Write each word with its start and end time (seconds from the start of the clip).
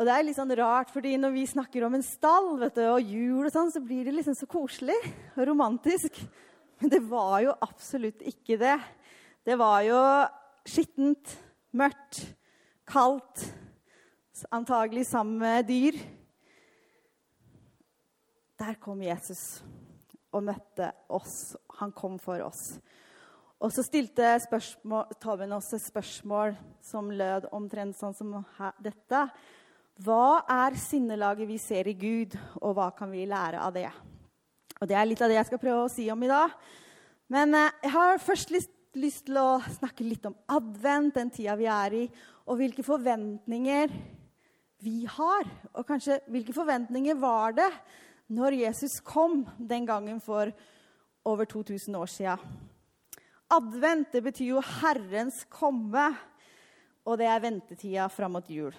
Og 0.00 0.08
det 0.08 0.12
er 0.14 0.24
litt 0.24 0.38
sånn 0.38 0.54
rart, 0.56 0.90
fordi 0.92 1.18
når 1.20 1.34
vi 1.34 1.44
snakker 1.50 1.84
om 1.84 1.98
en 1.98 2.04
stall 2.04 2.54
vet 2.62 2.78
du, 2.78 2.84
og 2.88 3.10
jul, 3.12 3.44
og 3.44 3.52
sånn, 3.52 3.72
så 3.74 3.82
blir 3.84 4.06
det 4.08 4.14
liksom 4.16 4.36
så 4.38 4.48
koselig 4.50 4.96
og 5.36 5.44
romantisk. 5.50 6.16
Men 6.80 6.92
det 6.94 7.02
var 7.10 7.36
jo 7.44 7.56
absolutt 7.62 8.24
ikke 8.26 8.56
det. 8.58 8.78
Det 9.44 9.58
var 9.60 9.82
jo 9.84 9.98
skittent, 10.66 11.36
mørkt, 11.76 12.22
kaldt, 12.88 13.44
antagelig 14.50 15.04
sammen 15.10 15.38
med 15.42 15.68
dyr. 15.68 16.00
Der 18.62 18.78
kom 18.80 19.02
Jesus 19.04 19.60
og 20.32 20.46
møtte 20.48 20.88
oss. 21.12 21.54
Han 21.78 21.92
kom 21.94 22.18
for 22.22 22.42
oss. 22.46 22.78
Og 23.62 23.70
så 23.70 23.84
stilte 23.86 24.34
Tobin 25.22 25.54
oss 25.54 25.70
et 25.76 25.84
spørsmål 25.84 26.56
som 26.82 27.12
lød 27.14 27.50
omtrent 27.54 27.94
sånn 27.98 28.16
som 28.16 28.40
dette. 28.82 29.26
Hva 30.00 30.40
er 30.48 30.78
sinnelaget 30.80 31.48
vi 31.50 31.58
ser 31.60 31.88
i 31.90 31.92
Gud, 31.92 32.32
og 32.62 32.78
hva 32.78 32.88
kan 32.96 33.10
vi 33.12 33.26
lære 33.28 33.60
av 33.60 33.74
det? 33.76 33.90
Og 34.80 34.88
Det 34.88 34.96
er 34.96 35.06
litt 35.06 35.20
av 35.20 35.28
det 35.28 35.36
jeg 35.36 35.50
skal 35.50 35.60
prøve 35.60 35.82
å 35.84 35.90
si 35.92 36.06
om 36.10 36.22
i 36.24 36.30
dag. 36.30 36.54
Men 37.30 37.54
eh, 37.54 37.74
jeg 37.84 37.92
har 37.92 38.22
først 38.22 38.54
lyst, 38.54 38.78
til 38.92 39.38
å 39.40 39.62
snakke 39.72 40.04
litt 40.04 40.26
om 40.28 40.34
advent, 40.52 41.14
den 41.16 41.30
tida 41.32 41.54
vi 41.56 41.64
er 41.64 41.94
i, 41.96 42.02
og 42.44 42.58
hvilke 42.60 42.84
forventninger 42.84 43.92
vi 44.84 45.06
har. 45.08 45.48
Og 45.72 45.86
kanskje 45.88 46.18
hvilke 46.28 46.52
forventninger 46.52 47.16
var 47.16 47.56
det 47.56 47.70
når 48.32 48.58
Jesus 48.58 48.98
kom 49.00 49.46
den 49.56 49.88
gangen 49.88 50.20
for 50.20 50.52
over 51.24 51.48
2000 51.48 51.96
år 51.96 52.12
sia? 52.12 52.36
Advent 53.52 54.12
det 54.12 54.24
betyr 54.24 54.54
jo 54.54 54.66
Herrens 54.82 55.40
komme, 55.52 56.10
og 57.08 57.16
det 57.20 57.28
er 57.32 57.44
ventetida 57.44 58.08
fram 58.12 58.36
mot 58.36 58.50
jul. 58.50 58.76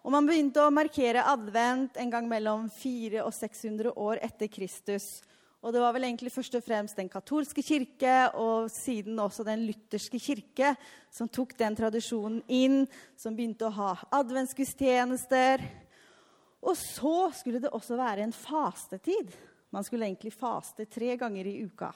Og 0.00 0.14
Man 0.14 0.28
begynte 0.28 0.62
å 0.64 0.72
markere 0.72 1.26
advent 1.28 1.98
en 2.00 2.12
gang 2.12 2.28
mellom 2.28 2.70
400 2.72 3.20
og 3.26 3.34
600 3.36 3.92
år 4.00 4.22
etter 4.24 4.48
Kristus. 4.48 5.20
Og 5.60 5.74
Det 5.74 5.80
var 5.82 5.92
vel 5.92 6.06
egentlig 6.08 6.32
først 6.32 6.54
og 6.56 6.64
fremst 6.64 6.96
den 6.96 7.10
katolske 7.12 7.60
kirke 7.60 8.30
og 8.40 8.70
siden 8.72 9.18
også 9.20 9.44
den 9.44 9.66
lutherske 9.68 10.16
kirke 10.16 10.72
som 11.12 11.28
tok 11.28 11.52
den 11.58 11.76
tradisjonen 11.76 12.40
inn, 12.48 12.86
som 13.12 13.36
begynte 13.36 13.68
å 13.68 13.76
ha 13.76 13.90
adventsgudstjenester. 14.22 15.60
Og 16.64 16.76
så 16.80 17.28
skulle 17.36 17.60
det 17.60 17.72
også 17.76 18.00
være 18.00 18.24
en 18.24 18.32
fastetid. 18.32 19.36
Man 19.68 19.84
skulle 19.84 20.08
egentlig 20.08 20.32
faste 20.32 20.88
tre 20.88 21.12
ganger 21.20 21.52
i 21.52 21.58
uka. 21.60 21.92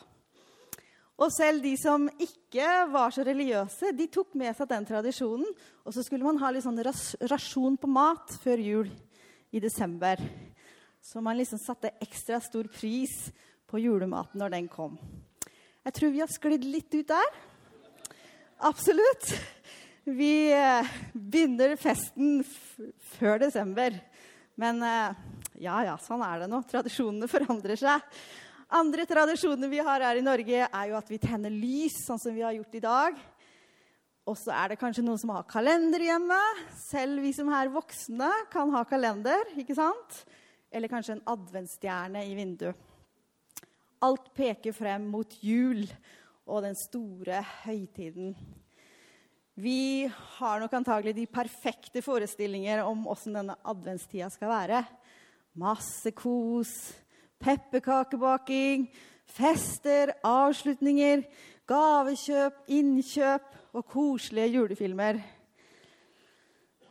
Og 1.15 1.31
selv 1.31 1.63
de 1.63 1.77
som 1.79 2.09
ikke 2.19 2.67
var 2.91 3.13
så 3.15 3.23
religiøse, 3.27 3.93
de 3.95 4.09
tok 4.11 4.35
med 4.39 4.51
seg 4.59 4.71
den 4.73 4.87
tradisjonen. 4.89 5.47
Og 5.87 5.95
så 5.95 6.03
skulle 6.03 6.27
man 6.27 6.41
ha 6.43 6.51
litt 6.51 6.67
sånn 6.67 6.81
rasjon 7.31 7.79
på 7.79 7.91
mat 7.91 8.35
før 8.43 8.63
jul 8.63 8.91
i 9.55 9.63
desember. 9.63 10.19
Så 11.05 11.23
man 11.23 11.39
liksom 11.39 11.61
satte 11.63 11.95
ekstra 12.03 12.41
stor 12.43 12.67
pris 12.73 13.13
på 13.71 13.79
julematen 13.79 14.41
når 14.43 14.57
den 14.57 14.71
kom. 14.73 14.97
Jeg 15.85 15.95
tror 15.95 16.15
vi 16.15 16.23
har 16.25 16.33
sklidd 16.33 16.65
litt 16.67 16.95
ut 16.97 17.13
der. 17.13 17.35
Absolutt. 18.65 19.35
Vi 20.05 20.51
eh, 20.53 20.95
begynner 21.13 21.77
festen 21.81 22.41
før 23.15 23.39
desember. 23.45 24.01
Men 24.61 24.83
eh, 24.83 25.21
ja, 25.63 25.77
ja, 25.87 25.95
sånn 26.03 26.25
er 26.27 26.43
det 26.43 26.49
nå. 26.51 26.63
Tradisjonene 26.71 27.29
forandrer 27.31 27.79
seg. 27.79 28.03
Andre 28.75 29.05
tradisjoner 29.07 29.71
vi 29.71 29.79
har 29.87 30.03
her 30.03 30.19
i 30.19 30.25
Norge, 30.25 30.65
er 30.67 30.89
jo 30.91 30.97
at 30.99 31.11
vi 31.11 31.21
tenner 31.23 31.53
lys, 31.53 32.01
sånn 32.09 32.19
som 32.19 32.35
vi 32.35 32.43
har 32.43 32.57
gjort 32.57 32.75
i 32.75 32.83
dag. 32.83 33.21
Og 34.27 34.35
så 34.41 34.51
er 34.57 34.73
det 34.73 34.81
kanskje 34.81 35.05
noen 35.05 35.21
som 35.21 35.31
har 35.31 35.45
kalender 35.47 36.03
hjemme. 36.03 36.39
Selv 36.81 37.23
vi 37.23 37.31
som 37.37 37.53
er 37.55 37.71
voksne, 37.71 38.31
kan 38.51 38.73
ha 38.75 38.81
kalender. 38.89 39.53
ikke 39.61 39.77
sant? 39.79 40.25
Eller 40.75 40.91
kanskje 40.91 41.15
en 41.15 41.23
adventsstjerne 41.37 42.25
i 42.27 42.35
vinduet. 42.35 42.75
Alt 44.03 44.33
peker 44.35 44.75
frem 44.75 45.07
mot 45.07 45.39
jul 45.45 45.85
og 46.45 46.65
den 46.67 46.75
store 46.77 47.45
høytiden. 47.63 48.35
Vi 49.55 50.11
har 50.41 50.59
nok 50.59 50.75
antagelig 50.75 51.15
de 51.15 51.31
perfekte 51.31 52.03
forestillinger 52.03 52.83
om 52.83 53.07
åssen 53.07 53.39
denne 53.39 53.55
adventstida 53.63 54.27
skal 54.35 54.51
være. 54.51 54.83
Masse 55.63 56.11
kos, 56.11 56.75
pepperkakebaking, 57.45 58.89
fester, 59.29 60.15
avslutninger, 60.25 61.25
gavekjøp, 61.69 62.65
innkjøp 62.73 63.55
og 63.75 63.87
koselige 63.93 64.57
julefilmer. 64.59 65.21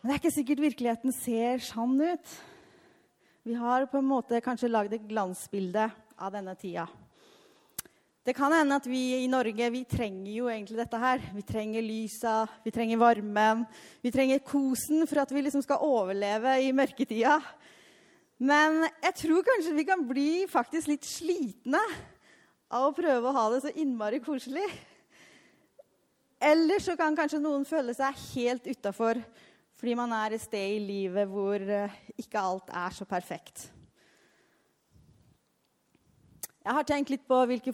Men 0.02 0.10
det 0.10 0.16
er 0.16 0.22
ikke 0.22 0.36
sikkert 0.36 0.66
virkeligheten 0.66 1.16
ser 1.16 1.62
sann 1.64 1.96
ut. 2.02 2.34
Vi 3.44 3.56
har 3.60 3.86
på 3.92 4.00
en 4.00 4.08
måte 4.08 4.42
kanskje 4.44 4.72
lagd 4.72 4.94
et 4.96 5.08
glansbilde 5.08 5.90
av 6.20 6.34
denne 6.36 6.56
tida. 6.60 6.86
Det 8.24 8.32
kan 8.38 8.54
hende 8.56 8.78
at 8.80 8.86
vi 8.88 9.02
i 9.18 9.28
Norge 9.28 9.68
vi 9.74 9.82
trenger 9.84 10.32
jo 10.32 10.46
egentlig 10.48 10.78
dette 10.80 11.00
her. 11.00 11.24
Vi 11.36 11.44
trenger 11.44 11.84
lysa, 11.84 12.36
vi 12.64 12.72
trenger 12.72 13.02
varmen, 13.02 13.66
vi 14.00 14.12
trenger 14.16 14.40
kosen 14.48 15.04
for 15.10 15.20
at 15.26 15.34
vi 15.36 15.44
liksom 15.44 15.64
skal 15.66 15.84
overleve 15.84 16.54
i 16.64 16.72
mørketida. 16.76 17.42
Men 18.44 18.82
jeg 19.06 19.16
tror 19.22 19.46
kanskje 19.48 19.76
vi 19.78 19.86
kan 19.88 20.02
bli 20.08 20.44
faktisk 20.52 20.90
litt 20.92 21.06
slitne 21.08 21.80
av 22.74 22.90
å 22.90 22.96
prøve 22.96 23.30
å 23.30 23.36
ha 23.38 23.46
det 23.54 23.62
så 23.64 23.72
innmari 23.80 24.20
koselig. 24.24 24.66
Eller 26.44 26.84
så 26.84 26.98
kan 27.00 27.16
kanskje 27.16 27.40
noen 27.40 27.64
føle 27.68 27.96
seg 27.96 28.20
helt 28.34 28.68
utafor 28.68 29.22
fordi 29.80 29.96
man 30.00 30.12
er 30.16 30.36
et 30.36 30.44
sted 30.44 30.76
i 30.76 30.84
livet 30.84 31.28
hvor 31.28 31.60
eh, 31.60 31.96
ikke 32.20 32.40
alt 32.40 32.70
er 32.72 32.94
så 32.96 33.08
perfekt. 33.08 33.66
Jeg 36.64 36.78
har 36.78 36.88
tenkt 36.88 37.12
litt 37.12 37.26
på 37.28 37.40
hvilke, 37.50 37.74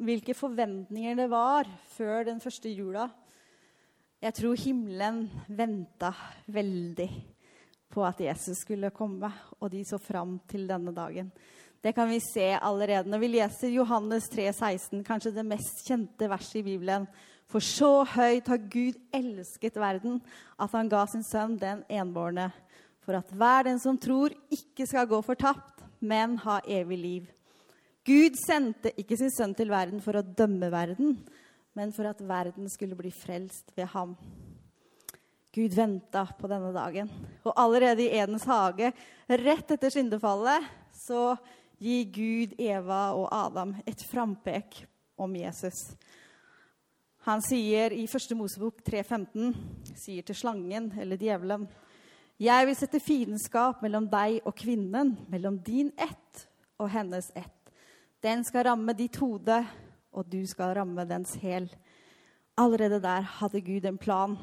hvilke 0.00 0.36
forventninger 0.36 1.18
det 1.18 1.28
var 1.32 1.68
før 1.92 2.24
den 2.30 2.40
første 2.40 2.72
jula. 2.72 3.10
Jeg 4.22 4.36
tror 4.38 4.60
himmelen 4.60 5.26
venta 5.52 6.14
veldig 6.48 7.10
på 7.92 8.04
at 8.06 8.20
Jesus 8.24 8.62
skulle 8.64 8.90
komme, 8.94 9.28
og 9.60 9.70
de 9.72 9.82
så 9.84 9.98
fram 10.00 10.38
til 10.48 10.64
denne 10.70 10.94
dagen. 10.96 11.28
Det 11.82 11.92
kan 11.96 12.08
vi 12.08 12.20
se 12.22 12.46
allerede 12.54 13.10
når 13.10 13.18
vi 13.18 13.30
leser 13.34 13.74
Johannes 13.74 14.28
3, 14.30 14.46
16, 14.54 15.02
kanskje 15.04 15.34
det 15.34 15.44
mest 15.46 15.82
kjente 15.88 16.28
verset 16.30 16.60
i 16.60 16.66
Bibelen. 16.70 17.08
For 17.50 17.64
så 17.64 18.04
høyt 18.08 18.46
har 18.48 18.60
Gud 18.70 18.96
elsket 19.12 19.76
verden, 19.76 20.20
at 20.56 20.72
han 20.72 20.88
ga 20.88 21.02
sin 21.10 21.26
sønn 21.26 21.58
den 21.60 21.82
enbårne, 21.90 22.48
for 23.02 23.18
at 23.18 23.34
hver 23.34 23.66
den 23.66 23.82
som 23.82 23.98
tror, 23.98 24.32
ikke 24.54 24.86
skal 24.86 25.10
gå 25.10 25.18
fortapt, 25.26 25.82
men 25.98 26.38
ha 26.46 26.60
evig 26.70 26.98
liv. 26.98 27.26
Gud 28.06 28.38
sendte 28.40 28.94
ikke 28.98 29.18
sin 29.18 29.30
sønn 29.34 29.52
til 29.58 29.70
verden 29.70 30.00
for 30.02 30.18
å 30.18 30.24
dømme 30.26 30.70
verden, 30.72 31.18
men 31.74 31.92
for 31.94 32.08
at 32.08 32.22
verden 32.22 32.70
skulle 32.70 32.98
bli 32.98 33.12
frelst 33.14 33.74
ved 33.76 33.90
ham. 33.92 34.16
Gud 35.52 35.74
venta 35.76 36.24
på 36.38 36.48
denne 36.48 36.70
dagen. 36.72 37.10
Og 37.44 37.52
allerede 37.60 38.06
i 38.06 38.12
Edens 38.16 38.46
hage, 38.48 38.92
rett 39.28 39.74
etter 39.74 39.92
syndefallet, 39.92 40.64
så 40.96 41.34
gir 41.82 42.08
Gud 42.14 42.54
Eva 42.62 43.02
og 43.18 43.28
Adam 43.36 43.74
et 43.84 44.00
frampek 44.08 44.80
om 45.20 45.36
Jesus. 45.36 45.92
Han 47.28 47.44
sier 47.44 47.92
i 47.92 48.06
1. 48.08 48.32
Mosebok 48.38 48.80
3,15, 48.86 49.52
sier 49.94 50.24
til 50.26 50.40
slangen, 50.40 50.88
eller 50.98 51.20
djevelen, 51.20 51.68
jeg 52.42 52.66
vil 52.66 52.74
sette 52.74 52.98
fiendskap 52.98 53.84
mellom 53.84 54.08
deg 54.10 54.40
og 54.48 54.56
kvinnen, 54.58 55.12
mellom 55.30 55.60
din 55.62 55.92
ett 56.00 56.46
og 56.80 56.88
hennes 56.90 57.28
ett. 57.38 57.70
Den 58.24 58.42
skal 58.48 58.70
ramme 58.70 58.96
ditt 58.98 59.20
hode, 59.20 59.60
og 60.16 60.26
du 60.32 60.40
skal 60.48 60.74
ramme 60.80 61.04
dens 61.06 61.36
hæl. 61.38 61.68
Allerede 62.58 62.98
der 63.04 63.28
hadde 63.38 63.62
Gud 63.62 63.84
en 63.86 64.00
plan 64.00 64.38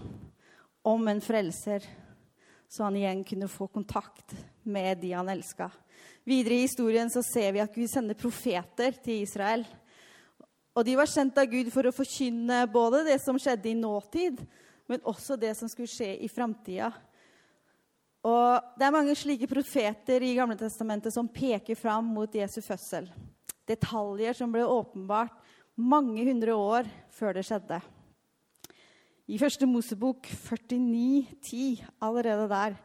om 0.81 1.07
en 1.07 1.21
frelser, 1.21 1.83
så 2.69 2.85
han 2.85 2.95
igjen 2.95 3.23
kunne 3.27 3.49
få 3.51 3.67
kontakt 3.67 4.35
med 4.63 5.01
de 5.01 5.11
han 5.17 5.29
elska. 5.29 5.69
Videre 6.23 6.59
i 6.59 6.65
historien 6.67 7.09
så 7.09 7.23
ser 7.25 7.51
vi 7.55 7.61
at 7.63 7.73
Gud 7.73 7.89
sender 7.89 8.17
profeter 8.17 8.95
til 9.03 9.23
Israel. 9.23 9.65
Og 10.77 10.85
de 10.85 10.95
var 10.95 11.09
sendt 11.09 11.39
av 11.41 11.49
Gud 11.49 11.71
for 11.73 11.89
å 11.89 11.95
forkynne 11.95 12.61
både 12.71 13.03
det 13.07 13.17
som 13.23 13.39
skjedde 13.41 13.71
i 13.71 13.77
nåtid, 13.77 14.43
men 14.89 15.05
også 15.07 15.37
det 15.39 15.55
som 15.57 15.69
skulle 15.69 15.89
skje 15.89 16.13
i 16.21 16.29
framtida. 16.31 16.91
Og 18.25 18.75
det 18.77 18.85
er 18.85 18.93
mange 18.93 19.15
slike 19.15 19.47
profeter 19.49 20.23
i 20.25 20.33
Gamle 20.37 20.57
Testamentet 20.59 21.15
som 21.15 21.29
peker 21.31 21.77
fram 21.79 22.09
mot 22.15 22.35
Jesu 22.35 22.59
fødsel. 22.61 23.07
Detaljer 23.69 24.35
som 24.35 24.51
ble 24.51 24.65
åpenbart 24.67 25.35
mange 25.79 26.25
hundre 26.27 26.55
år 26.57 26.89
før 27.15 27.37
det 27.37 27.45
skjedde. 27.47 27.79
I 29.29 29.37
første 29.37 29.67
Mosebok 29.69 30.25
49, 30.25 31.27
10, 31.45 31.83
allerede 32.01 32.47
der, 32.49 32.77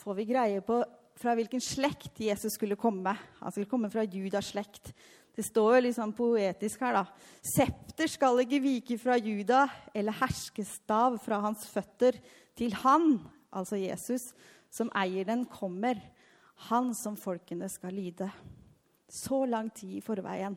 får 0.00 0.14
vi 0.16 0.24
greie 0.30 0.62
på 0.64 0.78
fra 1.20 1.34
hvilken 1.36 1.60
slekt 1.60 2.22
Jesus 2.24 2.54
skulle 2.56 2.78
komme. 2.80 3.12
Han 3.42 3.52
skulle 3.52 3.68
komme 3.68 3.90
fra 3.92 4.06
Judas 4.08 4.48
slekt. 4.54 4.94
Det 5.36 5.44
står 5.44 5.74
jo 5.74 5.82
litt 5.84 5.96
sånn 5.98 6.14
poetisk 6.16 6.80
her, 6.86 6.96
da. 6.96 7.02
Septer 7.44 8.08
skal 8.08 8.40
ikke 8.40 8.62
vike 8.64 8.96
fra 9.02 9.18
Juda, 9.20 9.66
eller 9.92 10.16
herskestav 10.22 11.18
fra 11.20 11.42
hans 11.44 11.66
føtter, 11.68 12.16
til 12.56 12.72
han, 12.80 13.18
altså 13.52 13.76
Jesus, 13.76 14.30
som 14.72 14.88
eier 14.96 15.28
den, 15.28 15.42
kommer. 15.44 16.00
Han 16.70 16.94
som 16.96 17.18
folkene 17.20 17.68
skal 17.68 17.92
lyde. 17.92 18.30
Så 19.12 19.42
lang 19.44 19.68
tid 19.74 19.98
i 19.98 20.02
forveien 20.06 20.56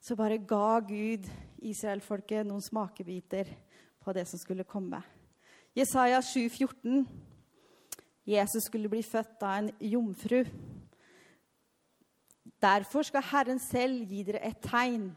så 0.00 0.14
bare 0.16 0.38
ga 0.38 0.78
Gud 0.86 1.26
israelfolket 1.58 2.46
noen 2.46 2.62
smakebiter 2.64 3.50
på 4.00 4.12
det 4.12 4.26
som 4.28 4.38
skulle 4.38 4.64
komme. 4.64 5.02
Jesaja 5.76 6.22
7, 6.22 6.48
14. 6.48 7.08
Jesus 8.26 8.64
skulle 8.64 8.88
bli 8.88 9.02
født 9.02 9.42
av 9.42 9.58
en 9.58 9.70
jomfru. 9.80 10.44
Derfor 12.60 13.02
skal 13.02 13.24
Herren 13.30 13.60
selv 13.62 14.08
gi 14.10 14.22
dere 14.26 14.42
et 14.44 14.60
tegn. 14.64 15.10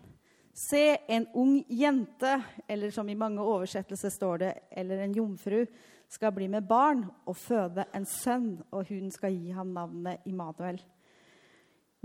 Se, 0.54 0.98
en 1.10 1.26
ung 1.34 1.56
jente, 1.70 2.36
eller 2.70 2.94
som 2.94 3.10
i 3.10 3.18
mange 3.18 3.42
oversettelser 3.42 4.14
står 4.14 4.38
det, 4.38 4.54
eller 4.72 5.02
en 5.02 5.16
jomfru, 5.18 5.64
skal 6.10 6.32
bli 6.36 6.48
med 6.48 6.68
barn 6.70 7.08
og 7.26 7.38
føde 7.38 7.88
en 7.96 8.06
sønn, 8.06 8.60
og 8.72 8.86
hun 8.90 9.10
skal 9.12 9.34
gi 9.34 9.52
ham 9.52 9.74
navnet 9.74 10.22
Immanuel. 10.30 10.78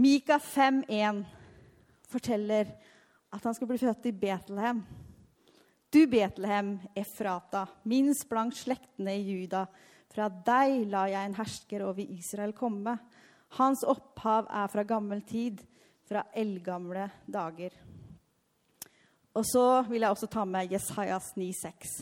Mika 0.00 0.38
5,1 0.38 1.24
forteller 2.08 2.72
at 3.32 3.44
han 3.44 3.54
skal 3.54 3.68
bli 3.68 3.78
født 3.78 4.08
i 4.08 4.12
Betlehem. 4.16 4.80
Du, 5.90 6.06
Betlehem, 6.06 6.78
Efrata, 6.94 7.62
minst 7.88 8.26
blant 8.28 8.52
slektene 8.52 9.14
i 9.16 9.22
Juda. 9.24 9.62
Fra 10.12 10.26
deg 10.28 10.82
la 10.92 11.06
jeg 11.08 11.30
en 11.30 11.36
hersker 11.38 11.84
over 11.86 12.04
Israel 12.04 12.52
komme. 12.52 12.92
Hans 13.56 13.86
opphav 13.88 14.50
er 14.52 14.68
fra 14.68 14.84
gammel 14.84 15.22
tid, 15.24 15.62
fra 16.04 16.26
eldgamle 16.36 17.06
dager. 17.24 17.72
Og 19.32 19.48
så 19.48 19.64
vil 19.88 20.04
jeg 20.04 20.12
også 20.12 20.28
ta 20.28 20.44
med 20.44 20.76
Jesajas 20.76 21.32
9,6. 21.40 21.96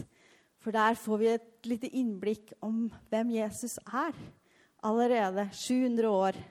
For 0.58 0.74
der 0.74 0.98
får 0.98 1.22
vi 1.22 1.30
et 1.36 1.70
lite 1.70 1.94
innblikk 1.94 2.56
om 2.66 2.88
hvem 3.12 3.34
Jesus 3.36 3.78
er. 3.86 4.18
Allerede 4.82 5.46
700 5.54 6.10
år. 6.10 6.42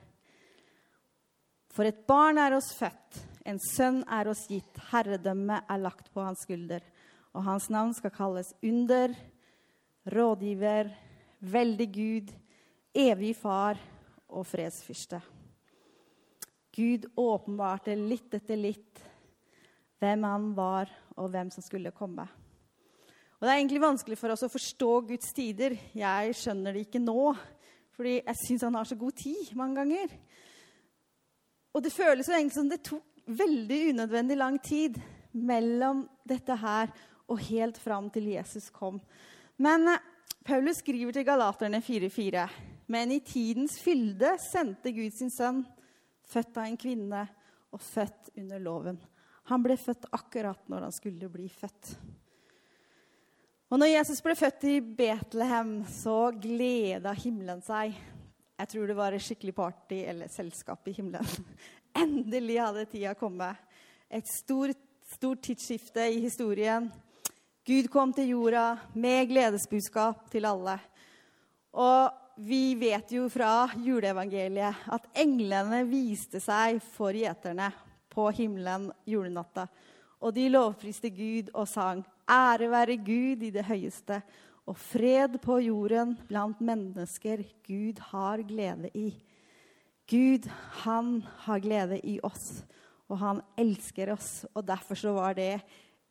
For 1.68 1.84
et 1.84 2.06
barn 2.08 2.40
er 2.40 2.56
oss 2.56 2.72
født, 2.78 3.24
en 3.44 3.60
sønn 3.60 4.00
er 4.08 4.32
oss 4.32 4.46
gitt, 4.48 4.86
herredømmet 4.88 5.68
er 5.68 5.84
lagt 5.84 6.08
på 6.14 6.24
hans 6.24 6.48
skulder 6.48 6.80
og 7.36 7.44
hans 7.44 7.68
navn 7.68 7.92
skal 7.92 8.14
kalles 8.14 8.54
under, 8.64 9.12
rådgiver, 10.08 10.88
veldig 11.44 11.86
Gud, 11.92 12.30
evig 12.96 13.34
far 13.36 13.76
og 14.32 14.46
fredsfyrste. 14.48 15.20
Gud 16.76 17.04
åpenbarte 17.20 17.96
litt 17.96 18.32
etter 18.36 18.56
litt 18.60 19.02
hvem 20.00 20.24
han 20.28 20.50
var, 20.56 20.90
og 21.16 21.30
hvem 21.32 21.50
som 21.52 21.64
skulle 21.64 21.92
komme. 21.96 22.24
Og 23.36 23.44
Det 23.44 23.50
er 23.52 23.58
egentlig 23.58 23.84
vanskelig 23.84 24.16
for 24.20 24.32
oss 24.32 24.44
å 24.46 24.52
forstå 24.52 24.92
Guds 25.10 25.32
tider. 25.36 25.76
Jeg 25.96 26.36
skjønner 26.36 26.72
det 26.72 26.86
ikke 26.86 27.02
nå, 27.04 27.34
fordi 27.96 28.14
jeg 28.22 28.40
syns 28.42 28.64
han 28.64 28.76
har 28.76 28.88
så 28.88 28.96
god 28.96 29.16
tid 29.16 29.52
mange 29.56 29.76
ganger. 29.80 30.14
Og 31.76 31.84
det 31.84 31.92
føles 31.92 32.28
jo 32.28 32.36
egentlig 32.36 32.56
som 32.56 32.72
det 32.72 32.80
tok 32.84 33.04
veldig 33.26 33.80
unødvendig 33.92 34.36
lang 34.40 34.56
tid 34.64 34.96
mellom 35.36 36.06
dette 36.24 36.56
her 36.56 36.92
og 37.26 37.42
helt 37.48 37.78
fram 37.78 38.10
til 38.14 38.30
Jesus 38.32 38.70
kom. 38.74 39.00
Men 39.56 39.88
eh, 39.90 40.04
Paulus 40.46 40.82
skriver 40.82 41.12
til 41.12 41.26
Galaterne 41.26 41.80
4,4.: 41.82 42.46
Men 42.86 43.12
i 43.12 43.20
tidens 43.20 43.80
fylde 43.82 44.36
sendte 44.42 44.92
Gud 44.94 45.10
sin 45.14 45.30
sønn, 45.30 45.64
født 46.26 46.56
av 46.56 46.68
en 46.68 46.78
kvinne 46.78 47.26
og 47.74 47.82
født 47.82 48.30
under 48.38 48.62
loven. 48.62 49.00
Han 49.50 49.62
ble 49.62 49.76
født 49.78 50.08
akkurat 50.14 50.68
når 50.70 50.86
han 50.88 50.94
skulle 50.94 51.28
bli 51.30 51.48
født. 51.50 51.96
Og 53.70 53.80
når 53.82 53.90
Jesus 53.90 54.22
ble 54.22 54.36
født 54.38 54.64
i 54.70 54.76
Betlehem, 54.80 55.80
så 55.90 56.30
gleda 56.38 57.10
himmelen 57.18 57.62
seg. 57.66 57.96
Jeg 58.56 58.70
tror 58.70 58.86
det 58.86 58.96
var 58.96 59.14
et 59.14 59.24
skikkelig 59.24 59.54
party 59.56 59.98
eller 60.06 60.30
selskap 60.30 60.86
i 60.86 60.94
himmelen. 60.96 61.26
Endelig 62.02 62.60
hadde 62.62 62.86
tida 62.92 63.14
kommet. 63.18 63.58
Et 64.06 64.26
stort, 64.30 64.78
stort 65.10 65.42
tidsskifte 65.42 66.06
i 66.14 66.22
historien. 66.22 66.86
Gud 67.66 67.88
kom 67.90 68.12
til 68.14 68.28
jorda 68.30 68.76
med 68.94 69.24
gledesbudskap 69.26 70.28
til 70.30 70.44
alle. 70.46 70.76
Og 71.74 72.36
vi 72.38 72.76
vet 72.78 73.10
jo 73.10 73.24
fra 73.32 73.66
juleevangeliet 73.82 74.84
at 74.94 75.08
englene 75.18 75.80
viste 75.88 76.38
seg 76.38 76.78
for 76.94 77.16
gjeterne 77.16 77.72
på 78.12 78.28
himmelen 78.36 78.86
julenatta. 79.10 79.64
Og 80.22 80.36
de 80.36 80.44
lovpriste 80.52 81.10
Gud 81.10 81.50
og 81.54 81.66
sang, 81.66 82.04
'Ære 82.30 82.70
være 82.70 82.96
Gud 83.02 83.42
i 83.42 83.50
det 83.50 83.64
høyeste', 83.66 84.22
og 84.66 84.76
fred 84.76 85.38
på 85.42 85.58
jorden 85.58 86.14
blant 86.28 86.60
mennesker 86.60 87.42
Gud 87.66 87.98
har 87.98 88.46
glede 88.46 88.90
i. 88.94 89.10
Gud, 90.06 90.46
han 90.86 91.22
har 91.50 91.58
glede 91.58 91.98
i 92.06 92.20
oss, 92.22 92.64
og 93.08 93.18
han 93.18 93.40
elsker 93.58 94.12
oss. 94.12 94.46
Og 94.54 94.66
derfor 94.66 94.94
så 94.94 95.12
var 95.12 95.32
det 95.34 95.62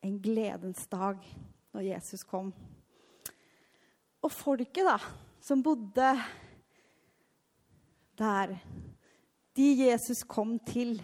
en 0.04 0.18
gledens 0.22 0.86
dag 0.90 1.20
når 1.74 1.86
Jesus 1.88 2.24
kom. 2.26 2.52
Og 4.24 4.32
folket, 4.32 4.84
da, 4.86 4.96
som 5.40 5.62
bodde 5.64 6.10
der, 8.18 8.56
de 9.56 9.66
Jesus 9.86 10.22
kom 10.26 10.56
til, 10.66 10.98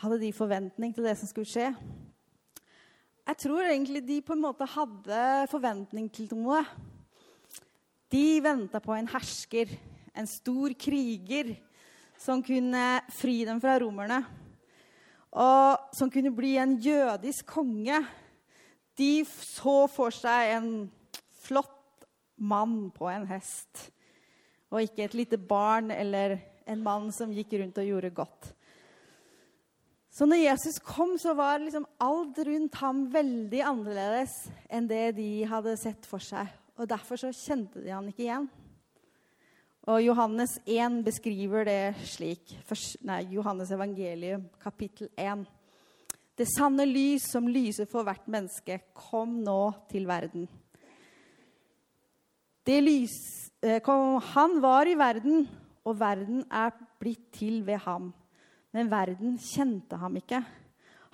hadde 0.00 0.20
de 0.22 0.32
forventning 0.34 0.94
til 0.94 1.06
det 1.06 1.16
som 1.20 1.30
skulle 1.30 1.50
skje? 1.50 1.70
Jeg 3.30 3.38
tror 3.44 3.68
egentlig 3.68 4.02
de 4.06 4.18
på 4.26 4.34
en 4.34 4.42
måte 4.42 4.66
hadde 4.66 5.46
forventning 5.52 6.08
til 6.10 6.30
noe. 6.34 6.64
De 8.10 8.40
venta 8.42 8.80
på 8.82 8.96
en 8.96 9.10
hersker, 9.12 9.70
en 10.18 10.26
stor 10.26 10.74
kriger, 10.74 11.52
som 12.18 12.42
kunne 12.42 12.86
fri 13.14 13.42
dem 13.46 13.60
fra 13.62 13.76
romerne 13.80 14.24
og 15.30 15.94
som 15.94 16.10
kunne 16.10 16.32
bli 16.34 16.56
en 16.58 16.76
jødisk 16.82 17.46
konge. 17.54 18.00
De 18.98 19.24
så 19.26 19.84
for 19.90 20.14
seg 20.14 20.54
en 20.56 20.70
flott 21.44 22.06
mann 22.40 22.88
på 22.94 23.08
en 23.10 23.26
hest, 23.30 23.90
og 24.70 24.82
ikke 24.82 25.06
et 25.06 25.18
lite 25.18 25.38
barn 25.38 25.90
eller 25.92 26.38
en 26.70 26.82
mann 26.82 27.10
som 27.14 27.32
gikk 27.34 27.58
rundt 27.60 27.78
og 27.82 27.88
gjorde 27.88 28.14
godt. 28.14 28.50
Så 30.10 30.26
når 30.26 30.42
Jesus 30.42 30.80
kom, 30.82 31.14
så 31.22 31.34
var 31.38 31.62
liksom 31.62 31.86
alt 32.02 32.38
rundt 32.46 32.78
ham 32.80 33.04
veldig 33.12 33.60
annerledes 33.62 34.34
enn 34.66 34.88
det 34.90 35.12
de 35.20 35.28
hadde 35.46 35.76
sett 35.78 36.06
for 36.08 36.22
seg. 36.22 36.50
Og 36.80 36.88
Derfor 36.90 37.20
så 37.20 37.30
kjente 37.34 37.82
de 37.84 37.92
han 37.94 38.08
ikke 38.10 38.24
igjen. 38.24 38.48
Og 39.88 40.02
Johannes 40.04 40.58
1 40.66 41.00
beskriver 41.04 41.64
det 41.64 41.94
slik. 42.04 42.52
Nei, 43.08 43.22
Johannes 43.32 43.70
evangelium, 43.72 44.44
kapittel 44.60 45.08
1. 45.16 45.46
Det 46.36 46.46
sanne 46.48 46.84
lys 46.84 47.30
som 47.32 47.48
lyser 47.48 47.88
for 47.88 48.04
hvert 48.04 48.28
menneske, 48.28 48.78
kom 48.96 49.38
nå 49.44 49.72
til 49.90 50.08
verden. 50.08 50.48
Lys, 52.70 53.16
eh, 53.62 53.80
kom, 53.82 54.20
han 54.22 54.60
var 54.62 54.86
i 54.86 54.94
verden, 54.94 55.48
og 55.84 55.98
verden 55.98 56.44
er 56.52 56.70
blitt 57.00 57.32
til 57.32 57.64
ved 57.66 57.80
ham. 57.82 58.12
Men 58.72 58.90
verden 58.90 59.38
kjente 59.38 59.96
ham 59.96 60.16
ikke. 60.16 60.44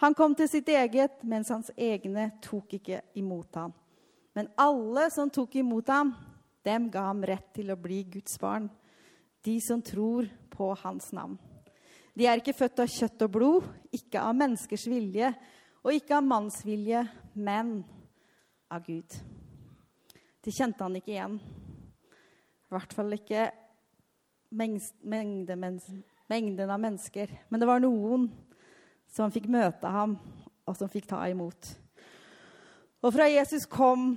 Han 0.02 0.14
kom 0.14 0.34
til 0.34 0.48
sitt 0.48 0.68
eget, 0.68 1.22
mens 1.24 1.48
hans 1.48 1.70
egne 1.78 2.32
tok 2.44 2.74
ikke 2.76 3.00
imot 3.14 3.54
ham. 3.54 3.72
Men 4.34 4.50
alle 4.58 5.06
som 5.10 5.30
tok 5.32 5.56
imot 5.56 5.88
ham, 5.88 6.12
dem 6.66 6.90
ga 6.90 7.06
ham 7.08 7.22
rett 7.26 7.52
til 7.56 7.70
å 7.72 7.78
bli 7.78 8.02
Guds 8.16 8.38
barn, 8.42 8.68
de 9.46 9.56
som 9.62 9.82
tror 9.84 10.26
på 10.50 10.72
hans 10.82 11.12
navn. 11.14 11.38
De 12.16 12.26
er 12.26 12.40
ikke 12.40 12.56
født 12.56 12.80
av 12.82 12.90
kjøtt 12.90 13.22
og 13.26 13.32
blod, 13.34 13.68
ikke 13.94 14.22
av 14.24 14.34
menneskers 14.38 14.86
vilje 14.88 15.30
og 15.86 15.94
ikke 15.94 16.16
av 16.16 16.24
manns 16.26 16.62
vilje, 16.66 17.04
men 17.34 17.78
av 18.72 18.82
Gud. 18.82 19.14
De 20.42 20.54
kjente 20.54 20.82
han 20.82 20.96
ikke 20.98 21.12
igjen. 21.12 21.36
I 21.38 22.74
hvert 22.74 22.94
fall 22.96 23.14
ikke 23.14 23.44
mengde, 24.50 25.54
mengden 26.26 26.72
av 26.72 26.80
mennesker. 26.82 27.30
Men 27.50 27.62
det 27.62 27.68
var 27.70 27.82
noen 27.84 28.26
som 29.14 29.30
fikk 29.34 29.46
møte 29.52 29.90
ham, 29.90 30.16
og 30.66 30.74
som 30.74 30.90
fikk 30.90 31.06
ta 31.12 31.20
imot. 31.30 31.70
Og 33.06 33.12
fra 33.14 33.28
Jesus 33.30 33.68
kom 33.70 34.16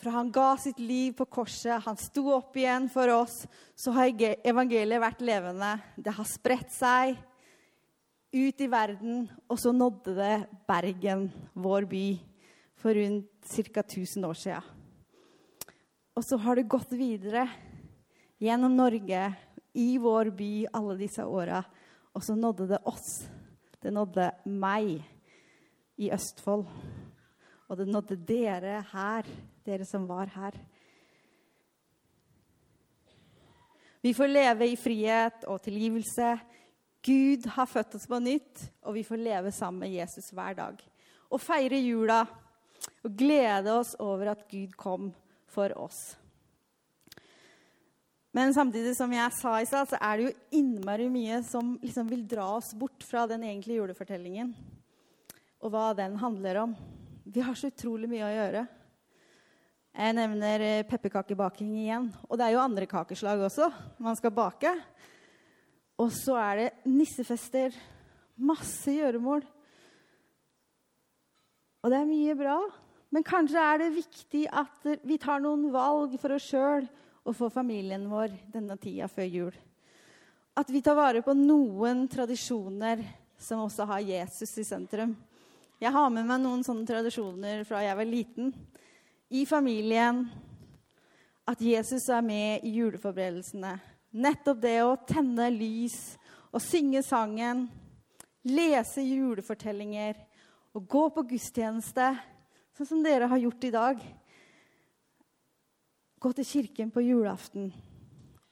fra 0.00 0.14
han 0.14 0.30
ga 0.32 0.54
sitt 0.56 0.78
liv 0.80 1.12
på 1.18 1.26
korset, 1.28 1.82
han 1.84 1.98
sto 2.00 2.24
opp 2.32 2.56
igjen 2.56 2.88
for 2.92 3.10
oss, 3.12 3.42
så 3.76 3.92
har 3.92 4.12
evangeliet 4.48 5.02
vært 5.02 5.20
levende. 5.24 5.74
Det 5.96 6.14
har 6.16 6.28
spredt 6.28 6.72
seg 6.72 7.18
ut 8.32 8.62
i 8.62 8.68
verden, 8.70 9.26
og 9.50 9.58
så 9.60 9.72
nådde 9.74 10.14
det 10.16 10.34
Bergen, 10.68 11.28
vår 11.52 11.88
by, 11.90 12.04
for 12.80 12.96
rundt 12.96 13.50
ca. 13.50 13.82
1000 13.82 14.24
år 14.24 14.38
siden. 14.38 14.76
Og 16.16 16.24
så 16.24 16.38
har 16.40 16.56
det 16.56 16.70
gått 16.70 16.92
videre 16.96 17.44
gjennom 18.40 18.74
Norge, 18.76 19.28
i 19.76 19.98
vår 20.02 20.32
by, 20.34 20.52
alle 20.74 20.96
disse 20.98 21.22
åra. 21.22 21.60
Og 22.16 22.24
så 22.26 22.34
nådde 22.34 22.66
det 22.72 22.80
oss. 22.90 23.28
Det 23.78 23.92
nådde 23.94 24.26
meg 24.50 24.98
i 26.00 26.10
Østfold. 26.10 26.66
Og 27.70 27.78
det 27.78 27.86
nådde 27.86 28.18
dere 28.26 28.80
her, 28.90 29.28
dere 29.66 29.86
som 29.88 30.06
var 30.08 30.30
her. 30.34 30.56
Vi 34.00 34.14
får 34.16 34.32
leve 34.32 34.68
i 34.70 34.78
frihet 34.80 35.44
og 35.44 35.60
tilgivelse. 35.64 36.38
Gud 37.04 37.46
har 37.52 37.68
født 37.68 37.96
oss 37.98 38.06
på 38.08 38.20
nytt, 38.20 38.62
og 38.84 38.96
vi 38.96 39.04
får 39.04 39.20
leve 39.20 39.52
sammen 39.52 39.84
med 39.84 39.92
Jesus 39.92 40.30
hver 40.32 40.56
dag. 40.56 40.80
Og 41.28 41.40
feire 41.40 41.80
jula 41.80 42.22
og 43.04 43.12
glede 43.16 43.74
oss 43.76 43.92
over 44.00 44.32
at 44.32 44.46
Gud 44.48 44.72
kom 44.80 45.10
for 45.50 45.72
oss. 45.76 46.00
Men 48.32 48.54
samtidig 48.54 48.94
som 48.96 49.12
jeg 49.12 49.36
sa 49.36 49.56
i 49.58 49.66
stad, 49.66 49.88
så 49.90 49.98
er 49.98 50.16
det 50.16 50.26
jo 50.28 50.60
innmari 50.60 51.08
mye 51.10 51.40
som 51.44 51.74
liksom 51.82 52.08
vil 52.12 52.22
dra 52.30 52.46
oss 52.56 52.70
bort 52.78 53.02
fra 53.04 53.26
den 53.26 53.42
egentlige 53.44 53.82
julefortellingen. 53.82 54.52
Og 55.60 55.72
hva 55.74 55.90
den 55.98 56.14
handler 56.20 56.62
om. 56.62 56.76
Vi 57.24 57.42
har 57.42 57.58
så 57.58 57.72
utrolig 57.72 58.08
mye 58.10 58.28
å 58.28 58.36
gjøre. 58.36 58.68
Jeg 59.90 60.14
nevner 60.14 60.62
eh, 60.62 60.84
pepperkakebaking 60.86 61.72
igjen. 61.82 62.10
Og 62.28 62.38
det 62.38 62.46
er 62.46 62.54
jo 62.54 62.62
andre 62.62 62.86
kakeslag 62.86 63.42
også 63.42 63.70
man 63.98 64.18
skal 64.18 64.34
bake. 64.34 64.70
Og 66.00 66.12
så 66.14 66.36
er 66.38 66.60
det 66.60 66.68
nissefester. 66.88 67.74
Masse 68.40 68.94
gjøremål. 68.94 69.42
Og 71.80 71.92
det 71.92 71.98
er 71.98 72.08
mye 72.08 72.36
bra. 72.38 72.56
Men 73.10 73.26
kanskje 73.26 73.58
er 73.58 73.82
det 73.82 73.96
viktig 73.96 74.44
at 74.46 74.86
vi 75.02 75.18
tar 75.18 75.42
noen 75.42 75.66
valg 75.74 76.14
for 76.22 76.36
oss 76.36 76.46
sjøl 76.52 76.86
og 77.26 77.34
for 77.36 77.52
familien 77.52 78.06
vår 78.08 78.36
denne 78.52 78.76
tida 78.80 79.08
før 79.10 79.26
jul. 79.26 79.56
At 80.56 80.70
vi 80.70 80.82
tar 80.84 80.96
vare 80.98 81.22
på 81.26 81.34
noen 81.34 82.06
tradisjoner 82.10 83.02
som 83.40 83.64
også 83.64 83.88
har 83.90 84.06
Jesus 84.06 84.54
i 84.60 84.66
sentrum. 84.66 85.16
Jeg 85.80 85.92
har 85.94 86.10
med 86.12 86.28
meg 86.28 86.42
noen 86.42 86.62
sånne 86.64 86.86
tradisjoner 86.86 87.64
fra 87.66 87.82
jeg 87.82 87.96
var 87.96 88.08
liten. 88.08 88.52
I 89.30 89.46
familien. 89.46 90.24
At 91.46 91.60
Jesus 91.62 92.08
er 92.10 92.22
med 92.22 92.64
i 92.66 92.74
juleforberedelsene. 92.76 93.76
Nettopp 94.10 94.60
det 94.62 94.78
å 94.82 94.98
tenne 95.06 95.48
lys 95.54 96.18
og 96.50 96.62
synge 96.62 97.02
sangen, 97.06 97.68
lese 98.42 99.02
julefortellinger 99.06 100.18
og 100.74 100.86
gå 100.90 101.04
på 101.14 101.24
gudstjeneste, 101.30 102.08
sånn 102.74 102.88
som 102.88 103.04
dere 103.04 103.28
har 103.30 103.38
gjort 103.38 103.66
i 103.66 103.72
dag 103.74 104.02
gå 106.20 106.32
til 106.36 106.44
kirken 106.44 106.90
på 106.92 107.00
julaften 107.00 107.70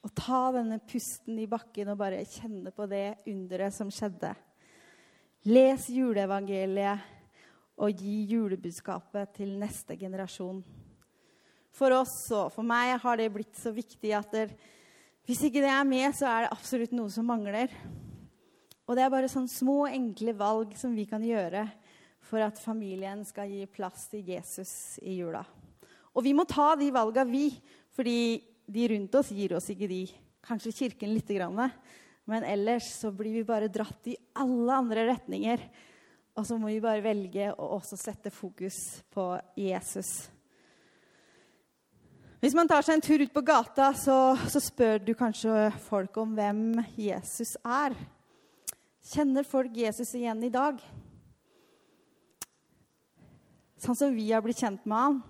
og 0.06 0.12
ta 0.16 0.49
denne 0.54 0.78
pusten 0.88 1.37
i 1.42 1.49
bakken 1.50 1.90
og 1.92 1.99
bare 2.00 2.25
kjenne 2.25 2.73
på 2.73 2.87
det 2.88 3.18
underet 3.28 3.75
som 3.76 3.90
skjedde. 3.92 4.30
Les 5.52 5.88
juleevangeliet 5.92 7.17
og 7.78 8.02
gi 8.02 8.25
julebudskapet 8.32 9.37
til 9.38 9.54
neste 9.61 9.97
generasjon. 9.99 10.61
For 11.75 11.94
oss 11.94 12.16
og 12.35 12.50
for 12.54 12.66
meg 12.66 12.97
har 12.99 13.20
det 13.20 13.30
blitt 13.32 13.54
så 13.58 13.70
viktig 13.75 14.12
at 14.16 14.32
der, 14.35 14.54
hvis 15.28 15.44
ikke 15.47 15.62
det 15.62 15.70
er 15.70 15.87
med, 15.87 16.11
så 16.16 16.26
er 16.26 16.47
det 16.47 16.54
absolutt 16.56 16.94
noe 16.97 17.12
som 17.12 17.28
mangler. 17.28 17.70
Og 18.88 18.97
det 18.97 19.04
er 19.04 19.12
bare 19.12 19.30
sånne 19.30 19.52
små, 19.52 19.82
enkle 19.87 20.35
valg 20.37 20.73
som 20.80 20.94
vi 20.97 21.04
kan 21.06 21.23
gjøre 21.23 21.66
for 22.28 22.42
at 22.44 22.61
familien 22.61 23.23
skal 23.25 23.50
gi 23.52 23.66
plass 23.70 24.08
til 24.12 24.26
Jesus 24.32 24.99
i 25.04 25.18
jula. 25.20 25.44
Og 26.16 26.25
vi 26.25 26.35
må 26.35 26.44
ta 26.49 26.73
de 26.76 26.88
valga, 26.92 27.25
vi. 27.28 27.52
Fordi 27.94 28.40
de 28.68 28.88
rundt 28.92 29.14
oss 29.18 29.30
gir 29.35 29.54
oss 29.56 29.68
ikke 29.73 29.88
de. 29.90 30.02
Kanskje 30.44 30.75
Kirken 30.75 31.12
lite 31.14 31.37
grann. 31.37 31.70
Men 32.28 32.44
ellers 32.44 32.90
så 32.99 33.12
blir 33.14 33.38
vi 33.38 33.47
bare 33.47 33.70
dratt 33.73 34.11
i 34.11 34.16
alle 34.37 34.80
andre 34.82 35.06
retninger. 35.12 35.62
Og 36.38 36.47
så 36.47 36.54
må 36.54 36.68
vi 36.71 36.78
bare 36.78 37.02
velge 37.02 37.49
å 37.50 37.73
også 37.80 37.97
sette 37.99 38.30
fokus 38.30 38.76
på 39.11 39.33
Jesus. 39.59 40.28
Hvis 42.38 42.54
man 42.54 42.71
tar 42.71 42.85
seg 42.87 42.95
en 42.95 43.02
tur 43.02 43.25
ut 43.25 43.33
på 43.35 43.42
gata, 43.42 43.88
så, 43.99 44.37
så 44.47 44.62
spør 44.62 45.02
du 45.02 45.11
kanskje 45.18 45.73
folk 45.88 46.21
om 46.23 46.37
hvem 46.38 46.78
Jesus 46.95 47.57
er. 47.66 47.97
Kjenner 49.11 49.49
folk 49.49 49.75
Jesus 49.75 50.14
igjen 50.14 50.47
i 50.47 50.52
dag? 50.54 50.78
Sånn 53.83 53.99
som 53.99 54.14
vi 54.14 54.30
har 54.30 54.47
blitt 54.47 54.62
kjent 54.62 54.87
med 54.87 54.99
han. 55.02 55.21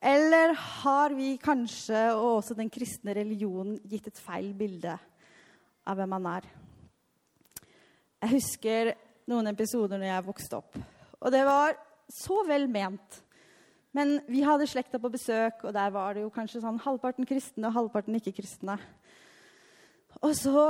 Eller 0.00 0.56
har 0.56 1.12
vi 1.12 1.34
kanskje, 1.36 2.08
og 2.16 2.38
også 2.38 2.56
den 2.56 2.72
kristne 2.72 3.12
religionen, 3.20 3.76
gitt 3.84 4.08
et 4.08 4.24
feil 4.24 4.54
bilde 4.56 4.96
av 5.84 6.00
hvem 6.00 6.16
han 6.16 6.32
er? 6.38 6.52
Jeg 8.22 8.38
husker 8.38 8.96
noen 9.30 9.50
episoder 9.52 10.00
når 10.00 10.10
jeg 10.10 10.26
vokste 10.28 10.58
opp. 10.58 10.78
Og 11.20 11.30
det 11.34 11.44
var 11.46 11.76
så 12.10 12.40
vel 12.48 12.66
ment. 12.70 13.20
Men 13.92 14.18
vi 14.26 14.40
hadde 14.46 14.66
slekta 14.70 14.98
på 14.98 15.12
besøk, 15.12 15.66
og 15.66 15.74
der 15.76 15.92
var 15.92 16.16
det 16.16 16.24
jo 16.24 16.32
kanskje 16.32 16.62
sånn 16.62 16.80
halvparten 16.80 17.28
kristne 17.28 17.68
og 17.68 17.76
halvparten 17.76 18.16
ikke-kristne. 18.18 18.78
Og 20.22 20.32
så 20.36 20.64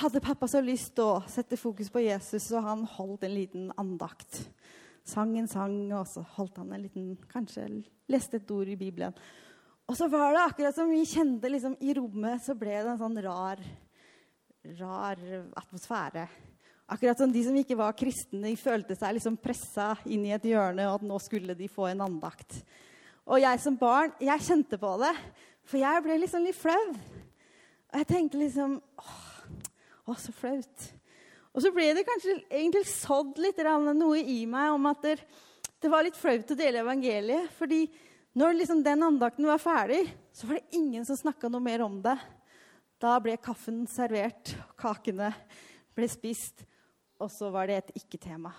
hadde 0.00 0.24
pappa 0.24 0.48
så 0.48 0.60
lyst 0.64 0.94
til 0.96 1.06
å 1.06 1.22
sette 1.28 1.58
fokus 1.60 1.90
på 1.92 2.02
Jesus, 2.04 2.50
og 2.52 2.66
han 2.66 2.84
holdt 2.96 3.24
en 3.24 3.34
liten 3.36 3.72
andakt 3.80 4.42
sang 5.08 5.36
en 5.38 5.48
sang, 5.48 5.76
og 5.96 6.06
så 6.08 6.22
holdt 6.36 6.60
han 6.60 6.72
en 6.74 6.84
liten 6.84 7.12
Kanskje 7.30 7.66
leste 8.12 8.40
et 8.40 8.50
ord 8.52 8.68
i 8.68 8.78
Bibelen. 8.78 9.14
Og 9.88 9.96
så 9.96 10.08
var 10.12 10.34
det 10.34 10.44
akkurat 10.44 10.76
som 10.76 10.90
vi 10.92 11.04
kjente 11.08 11.48
liksom, 11.48 11.78
I 11.80 11.94
rommet 11.96 12.44
så 12.44 12.56
ble 12.58 12.74
det 12.74 12.92
en 12.92 13.00
sånn 13.00 13.16
rar, 13.24 13.62
rar 14.76 15.22
atmosfære. 15.56 16.26
Akkurat 16.88 17.20
som 17.20 17.32
de 17.32 17.42
som 17.44 17.56
ikke 17.60 17.76
var 17.76 17.96
kristne, 17.96 18.46
de 18.48 18.56
følte 18.56 18.96
seg 18.96 19.18
liksom 19.18 19.36
pressa 19.40 19.90
inn 20.08 20.24
i 20.24 20.32
et 20.32 20.46
hjørne, 20.48 20.86
og 20.88 21.00
at 21.00 21.04
nå 21.04 21.18
skulle 21.20 21.56
de 21.56 21.68
få 21.68 21.90
en 21.90 22.06
andakt. 22.06 22.62
Og 23.28 23.42
jeg 23.42 23.60
som 23.60 23.76
barn, 23.76 24.14
jeg 24.24 24.46
kjente 24.46 24.78
på 24.80 24.94
det, 25.02 25.12
for 25.68 25.82
jeg 25.82 26.04
ble 26.06 26.16
liksom 26.22 26.46
litt 26.46 26.56
flau. 26.56 26.84
Og 27.88 28.00
jeg 28.00 28.08
tenkte 28.08 28.40
liksom 28.40 28.78
Åh, 28.80 29.18
å 30.08 30.16
så 30.16 30.32
flaut. 30.32 30.88
Og 31.52 31.64
så 31.64 31.72
ble 31.74 31.90
det 31.96 32.06
kanskje 32.08 32.38
egentlig 32.46 32.86
sådd 32.88 33.40
litt 33.42 33.60
noe 33.60 34.20
i 34.20 34.44
meg 34.48 34.72
om 34.72 34.88
at 34.88 35.04
det 35.08 35.90
var 35.90 36.04
litt 36.06 36.16
flaut 36.16 36.50
å 36.52 36.56
dele 36.56 36.80
evangeliet. 36.84 37.50
fordi 37.58 37.88
når 38.38 38.54
liksom 38.54 38.82
den 38.84 39.02
andakten 39.02 39.46
var 39.48 39.58
ferdig, 39.58 40.04
så 40.32 40.46
var 40.46 40.60
det 40.60 40.76
ingen 40.78 41.04
som 41.04 41.16
snakka 41.16 41.48
noe 41.50 41.60
mer 41.64 41.82
om 41.82 42.00
det. 42.02 42.16
Da 43.00 43.16
ble 43.20 43.36
kaffen 43.36 43.86
servert, 43.90 44.54
kakene 44.78 45.32
ble 45.96 46.08
spist, 46.10 46.62
og 47.18 47.30
så 47.34 47.50
var 47.54 47.68
det 47.68 47.78
et 47.78 47.96
ikke-tema. 48.02 48.52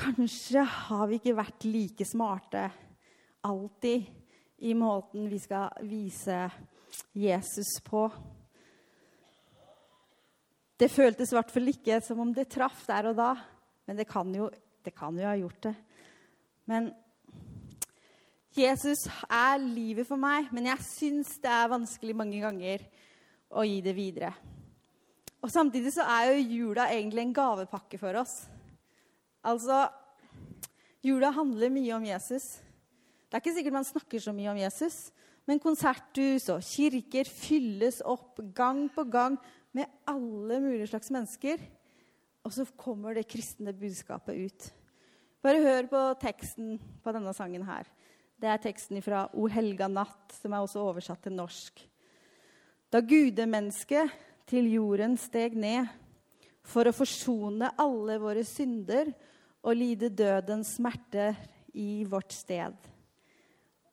Kanskje 0.00 0.62
har 0.64 1.06
vi 1.10 1.18
ikke 1.20 1.36
vært 1.38 1.66
like 1.68 2.04
smarte 2.08 2.64
alltid 3.46 4.08
i 4.66 4.72
måten 4.76 5.28
vi 5.30 5.38
skal 5.40 5.70
vise 5.86 6.38
Jesus 7.16 7.76
på. 7.84 8.06
Det 10.80 10.88
føltes 10.90 11.30
i 11.30 11.36
hvert 11.36 11.52
fall 11.52 11.70
ikke 11.72 12.00
som 12.04 12.22
om 12.24 12.32
det 12.34 12.48
traff 12.52 12.82
der 12.88 13.10
og 13.12 13.18
da. 13.20 13.30
Men 13.86 14.00
det 14.00 14.08
kan 14.08 14.32
jo, 14.34 14.48
det 14.84 14.94
kan 14.96 15.16
jo 15.18 15.28
ha 15.28 15.36
gjort 15.36 15.68
det. 15.68 15.74
Men 16.70 16.90
Jesus 18.56 19.04
er 19.28 19.60
livet 19.62 20.08
for 20.08 20.20
meg, 20.20 20.48
men 20.54 20.66
jeg 20.72 20.86
syns 20.88 21.36
det 21.42 21.52
er 21.52 21.70
vanskelig 21.70 22.16
mange 22.18 22.40
ganger 22.42 22.82
å 23.54 23.62
gi 23.66 23.78
det 23.84 23.94
videre. 23.94 24.32
Og 25.40 25.48
Samtidig 25.48 25.94
så 25.94 26.04
er 26.04 26.30
jo 26.30 26.48
jula 26.58 26.90
egentlig 26.92 27.22
en 27.24 27.36
gavepakke 27.36 27.98
for 28.00 28.16
oss. 28.20 28.42
Altså 29.44 29.86
Jula 31.00 31.30
handler 31.32 31.72
mye 31.72 31.94
om 31.96 32.04
Jesus. 32.04 32.58
Det 33.30 33.38
er 33.38 33.40
ikke 33.40 33.54
sikkert 33.56 33.78
man 33.78 33.88
snakker 33.88 34.20
så 34.20 34.34
mye 34.36 34.50
om 34.52 34.58
Jesus, 34.60 35.08
men 35.48 35.62
konserthus 35.62 36.50
og 36.52 36.64
kirker 36.66 37.28
fylles 37.30 38.02
opp 38.04 38.42
gang 38.52 38.84
på 38.92 39.06
gang 39.08 39.38
med 39.72 39.88
alle 40.10 40.58
mulige 40.60 40.90
slags 40.90 41.08
mennesker. 41.14 41.62
Og 42.44 42.52
så 42.52 42.66
kommer 42.76 43.16
det 43.16 43.28
kristne 43.30 43.72
budskapet 43.76 44.36
ut. 44.44 44.68
Bare 45.40 45.62
hør 45.64 45.88
på 45.88 46.02
teksten 46.20 46.76
på 47.00 47.14
denne 47.16 47.32
sangen 47.36 47.64
her. 47.64 47.88
Det 48.40 48.48
er 48.48 48.60
teksten 48.60 49.00
fra 49.04 49.26
O 49.36 49.46
helga 49.52 49.88
natt, 49.88 50.34
som 50.36 50.52
er 50.52 50.64
også 50.64 50.84
oversatt 50.84 51.22
til 51.24 51.36
norsk. 51.36 51.80
Da 52.92 53.00
gudemennesket 53.00 54.10
til 54.50 54.66
jorden 54.72 55.14
steg 55.20 55.54
ned 55.58 55.86
for 56.66 56.88
å 56.88 56.94
forsone 56.94 57.70
alle 57.80 58.18
våre 58.20 58.42
synder 58.46 59.12
og 59.60 59.76
lide 59.76 60.10
dødens 60.10 60.74
smerter 60.78 61.36
i 61.76 62.02
vårt 62.08 62.34
sted. 62.34 62.74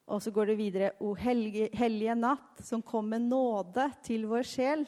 Og 0.08 0.22
så 0.24 0.32
går 0.32 0.52
det 0.52 0.58
videre. 0.60 0.94
O 1.04 1.12
helge, 1.20 1.68
hellige 1.76 2.16
natt, 2.16 2.62
som 2.64 2.82
kom 2.82 3.10
med 3.12 3.28
nåde 3.28 3.90
til 4.08 4.24
vår 4.30 4.48
sjel. 4.48 4.86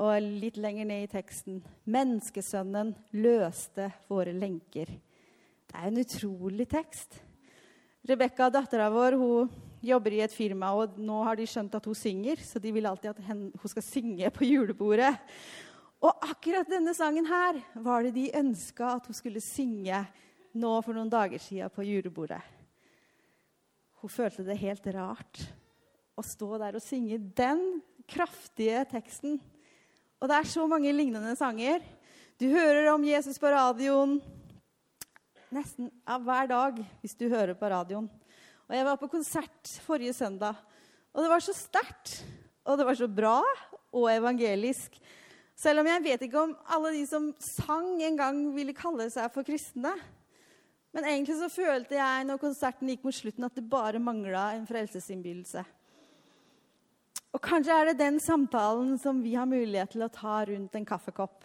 Og 0.00 0.28
litt 0.42 0.60
lenger 0.60 0.88
ned 0.88 1.06
i 1.06 1.10
teksten 1.12 1.62
Menneskesønnen 1.90 2.92
løste 3.16 3.88
våre 4.08 4.34
lenker. 4.36 4.92
Det 5.70 5.78
er 5.78 5.88
en 5.88 6.02
utrolig 6.02 6.68
tekst. 6.68 7.18
Rebekka, 8.08 8.50
dattera 8.52 8.88
vår, 8.92 9.16
hun 9.20 9.69
jobber 9.80 10.14
i 10.16 10.22
et 10.24 10.34
firma, 10.34 10.72
og 10.76 10.98
nå 11.00 11.22
har 11.26 11.38
de 11.38 11.46
skjønt 11.48 11.74
at 11.76 11.86
hun 11.88 11.96
synger, 11.96 12.40
så 12.44 12.60
de 12.60 12.72
vil 12.74 12.88
alltid 12.88 13.12
at 13.12 13.20
hun 13.30 13.72
skal 13.72 13.84
synge 13.84 14.30
på 14.34 14.46
julebordet. 14.48 15.12
Og 16.00 16.24
akkurat 16.24 16.68
denne 16.68 16.94
sangen 16.96 17.28
her 17.28 17.60
var 17.84 18.04
det 18.04 18.14
de 18.16 18.30
ønska 18.40 18.96
at 18.96 19.08
hun 19.08 19.16
skulle 19.16 19.42
synge 19.44 20.00
nå 20.56 20.72
for 20.82 20.96
noen 20.96 21.12
dager 21.12 21.42
sia 21.42 21.68
på 21.72 21.84
julebordet. 21.84 22.40
Hun 24.00 24.12
følte 24.12 24.46
det 24.46 24.60
helt 24.62 24.86
rart 24.96 25.42
å 26.16 26.24
stå 26.24 26.56
der 26.60 26.78
og 26.78 26.84
synge 26.84 27.20
den 27.36 27.82
kraftige 28.08 28.82
teksten. 28.90 29.36
Og 30.20 30.28
det 30.28 30.38
er 30.40 30.48
så 30.48 30.64
mange 30.68 30.92
lignende 30.92 31.34
sanger. 31.36 31.84
Du 32.40 32.48
hører 32.48 32.88
om 32.94 33.04
Jesus 33.04 33.38
på 33.40 33.52
radioen 33.52 34.18
nesten 35.50 35.90
ja, 35.90 36.16
hver 36.22 36.48
dag 36.50 36.80
hvis 37.02 37.16
du 37.18 37.26
hører 37.28 37.56
på 37.58 37.68
radioen. 37.70 38.08
Og 38.70 38.76
jeg 38.78 38.86
var 38.86 38.98
på 39.00 39.08
konsert 39.10 39.70
forrige 39.82 40.14
søndag, 40.14 40.54
og 41.10 41.24
det 41.24 41.30
var 41.32 41.42
så 41.42 41.50
sterkt. 41.58 42.20
Og 42.62 42.78
det 42.78 42.84
var 42.86 42.94
så 42.94 43.08
bra 43.10 43.40
og 43.90 44.06
evangelisk. 44.12 44.94
Selv 45.58 45.82
om 45.82 45.88
jeg 45.90 46.04
vet 46.04 46.22
ikke 46.22 46.38
om 46.38 46.52
alle 46.70 46.92
de 46.94 47.02
som 47.08 47.26
sang, 47.42 47.96
en 47.98 48.18
gang 48.20 48.38
ville 48.54 48.76
kalle 48.76 49.08
seg 49.10 49.26
for 49.34 49.42
kristne. 49.42 49.90
Men 50.94 51.08
egentlig 51.08 51.40
så 51.40 51.50
følte 51.50 51.98
jeg 51.98 52.28
når 52.28 52.38
konserten 52.38 52.92
gikk 52.92 53.02
mot 53.08 53.16
slutten, 53.16 53.48
at 53.48 53.58
det 53.58 53.66
bare 53.66 53.98
mangla 53.98 54.52
en 54.54 54.70
frelsesinnbydelse. 54.70 55.66
Og 57.34 57.42
kanskje 57.42 57.74
er 57.74 57.90
det 57.90 57.98
den 57.98 58.22
samtalen 58.22 58.94
som 59.02 59.18
vi 59.22 59.34
har 59.34 59.50
mulighet 59.50 59.96
til 59.96 60.06
å 60.06 60.12
ta 60.14 60.44
rundt 60.46 60.78
en 60.78 60.86
kaffekopp. 60.86 61.42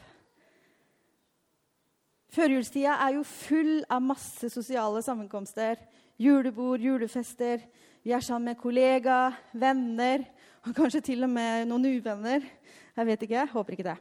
Førjulstida 2.37 2.99
er 3.01 3.17
jo 3.17 3.25
full 3.25 3.79
av 3.89 4.05
masse 4.13 4.53
sosiale 4.53 5.01
sammenkomster. 5.05 5.81
Julebord, 6.15 6.79
julefester. 6.79 7.59
Vi 7.99 8.13
er 8.15 8.21
sammen 8.23 8.53
med 8.53 8.55
kollegaer, 8.55 9.35
venner 9.51 10.21
og 10.63 10.71
kanskje 10.77 11.01
til 11.09 11.25
og 11.27 11.31
med 11.33 11.65
noen 11.67 11.89
uvenner. 11.97 12.45
Jeg 12.95 13.09
vet 13.09 13.25
ikke. 13.27 13.43
Håper 13.51 13.75
ikke 13.75 13.87
det. 13.89 13.95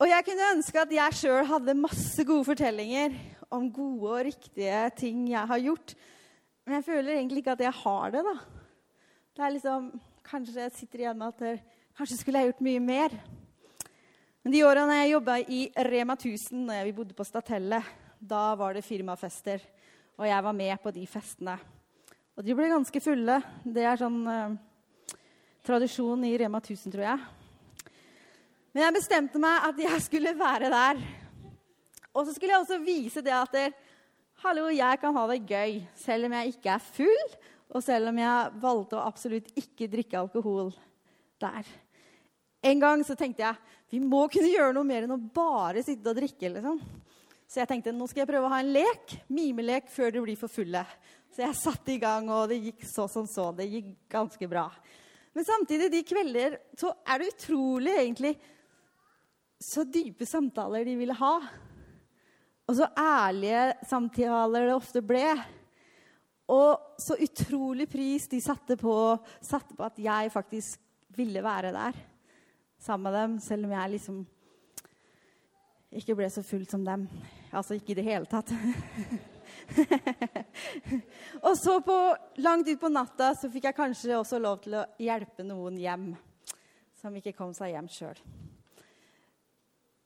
Og 0.00 0.08
jeg 0.08 0.24
kunne 0.24 0.48
ønske 0.54 0.80
at 0.80 0.94
jeg 0.96 1.18
sjøl 1.20 1.44
hadde 1.50 1.76
masse 1.76 2.24
gode 2.24 2.48
fortellinger 2.48 3.18
om 3.52 3.68
gode 3.68 4.14
og 4.14 4.24
riktige 4.30 4.80
ting 4.96 5.26
jeg 5.34 5.44
har 5.52 5.60
gjort. 5.60 5.94
Men 6.64 6.78
jeg 6.78 6.88
føler 6.88 7.18
egentlig 7.18 7.44
ikke 7.44 7.58
at 7.58 7.64
jeg 7.68 7.76
har 7.82 8.16
det. 8.16 8.24
da. 8.24 8.36
Det 9.36 9.44
er 9.44 9.56
liksom, 9.58 9.92
Kanskje 10.26 10.58
jeg 10.64 10.72
sitter 10.74 11.04
igjen 11.04 11.20
med 11.20 11.36
at 11.36 11.44
jeg, 11.44 11.62
kanskje 11.94 12.16
skulle 12.18 12.40
jeg 12.40 12.48
gjort 12.48 12.64
mye 12.64 12.80
mer. 12.82 13.12
Men 14.42 14.56
de 14.56 14.64
årene 14.66 15.02
jeg 15.02 15.12
jobba 15.12 15.36
i 15.38 15.60
Rema 15.84 16.16
1000, 16.16 16.64
når 16.64 16.88
vi 16.88 16.96
bodde 16.96 17.14
på 17.14 17.28
Statellet, 17.28 17.92
da 18.18 18.54
var 18.58 18.74
det 18.74 18.82
firmafester. 18.82 19.60
Og 20.16 20.26
jeg 20.28 20.46
var 20.48 20.56
med 20.56 20.80
på 20.82 20.92
de 20.94 21.04
festene. 21.10 21.58
Og 22.36 22.44
de 22.44 22.56
ble 22.56 22.70
ganske 22.72 23.02
fulle. 23.04 23.36
Det 23.64 23.84
er 23.84 24.00
sånn 24.00 24.22
eh, 24.32 24.56
tradisjon 25.66 26.24
i 26.24 26.34
Rema 26.40 26.60
1000, 26.62 26.94
tror 26.94 27.06
jeg. 27.10 27.92
Men 28.72 28.86
jeg 28.86 28.96
bestemte 28.96 29.40
meg 29.40 29.70
at 29.70 29.86
jeg 29.86 30.02
skulle 30.04 30.36
være 30.36 30.72
der 30.72 31.06
og 32.16 32.24
så 32.24 32.32
skulle 32.32 32.54
jeg 32.54 32.64
også 32.64 32.80
vise 32.80 33.22
det 33.24 33.34
at 33.36 33.52
der, 33.52 33.72
hallo, 34.40 34.70
jeg 34.72 35.00
kan 35.02 35.14
ha 35.16 35.24
det 35.28 35.42
gøy 35.44 35.80
selv 36.00 36.28
om 36.28 36.36
jeg 36.38 36.54
ikke 36.54 36.72
er 36.72 36.84
full, 36.96 37.32
og 37.76 37.82
selv 37.84 38.08
om 38.08 38.20
jeg 38.22 38.60
valgte 38.62 38.96
å 38.96 39.04
absolutt 39.04 39.50
ikke 39.58 39.90
drikke 39.92 40.20
alkohol 40.22 40.70
der. 41.42 41.66
En 42.64 42.80
gang 42.80 43.02
så 43.04 43.16
tenkte 43.18 43.44
jeg 43.44 43.74
vi 43.92 44.00
må 44.02 44.24
kunne 44.32 44.48
gjøre 44.48 44.72
noe 44.74 44.88
mer 44.88 45.04
enn 45.04 45.14
å 45.14 45.20
bare 45.20 45.84
sitte 45.84 46.08
og 46.10 46.16
drikke. 46.16 46.48
liksom. 46.56 46.80
Så 47.46 47.60
jeg 47.62 47.70
tenkte 47.70 47.94
nå 47.94 48.08
skal 48.10 48.24
jeg 48.24 48.30
prøve 48.30 48.48
å 48.48 48.52
ha 48.52 48.58
en 48.62 48.72
lek, 48.74 49.14
mimelek, 49.30 49.90
før 49.92 50.14
de 50.14 50.22
blir 50.24 50.38
for 50.40 50.50
fulle. 50.50 50.82
Så 51.30 51.44
jeg 51.44 51.58
satte 51.58 51.94
i 51.94 52.00
gang, 52.02 52.28
og 52.32 52.50
det 52.50 52.58
gikk 52.62 52.86
så 52.88 53.06
som 53.10 53.28
så. 53.30 53.52
Det 53.54 53.68
gikk 53.70 53.92
ganske 54.10 54.48
bra. 54.50 54.66
Men 55.36 55.46
samtidig, 55.46 55.90
de 55.92 56.02
kvelder, 56.08 56.58
så 56.80 56.90
er 57.06 57.20
det 57.20 57.32
utrolig 57.34 57.94
egentlig 58.00 58.34
så 59.62 59.86
dype 59.88 60.26
samtaler 60.28 60.84
de 60.84 60.96
ville 60.98 61.16
ha. 61.16 61.34
Og 62.66 62.76
så 62.76 62.88
ærlige 62.98 63.76
samtaler 63.88 64.66
det 64.66 64.74
ofte 64.74 65.02
ble. 65.04 65.26
Og 66.52 66.98
så 67.02 67.16
utrolig 67.22 67.88
pris 67.90 68.26
de 68.30 68.40
satte 68.42 68.76
på, 68.80 68.94
satte 69.44 69.76
på 69.76 69.86
at 69.86 69.98
jeg 70.02 70.32
faktisk 70.34 70.82
ville 71.16 71.42
være 71.44 71.72
der 71.74 71.98
sammen 72.82 73.08
med 73.08 73.16
dem, 73.18 73.38
selv 73.40 73.66
om 73.66 73.72
jeg 73.72 73.92
liksom 73.94 74.18
ikke 75.94 76.16
ble 76.18 76.28
så 76.32 76.42
full 76.44 76.66
som 76.68 76.84
dem. 76.84 77.06
Altså 77.52 77.76
ikke 77.76 77.94
i 77.94 77.98
det 77.98 78.06
hele 78.06 78.26
tatt. 78.30 78.50
og 81.46 81.54
så 81.58 81.78
på, 81.84 81.96
langt 82.42 82.68
ut 82.68 82.80
på 82.80 82.90
natta 82.92 83.32
så 83.38 83.50
fikk 83.52 83.70
jeg 83.70 83.78
kanskje 83.78 84.18
også 84.18 84.40
lov 84.42 84.62
til 84.64 84.80
å 84.80 84.86
hjelpe 85.02 85.46
noen 85.46 85.78
hjem 85.80 86.06
som 86.96 87.16
ikke 87.16 87.36
kom 87.36 87.52
seg 87.54 87.74
hjem 87.74 87.88
sjøl. 87.92 88.18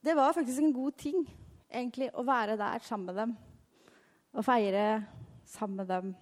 Det 0.01 0.17
var 0.17 0.37
faktisk 0.37 0.63
en 0.63 0.75
god 0.75 0.97
ting 1.01 1.25
egentlig 1.71 2.11
å 2.17 2.25
være 2.27 2.59
der 2.61 2.85
sammen 2.85 3.11
med 3.11 3.21
dem. 3.21 3.33
Og 4.37 4.47
feire 4.47 4.85
sammen 5.51 5.83
med 5.83 5.89
dem, 5.91 6.13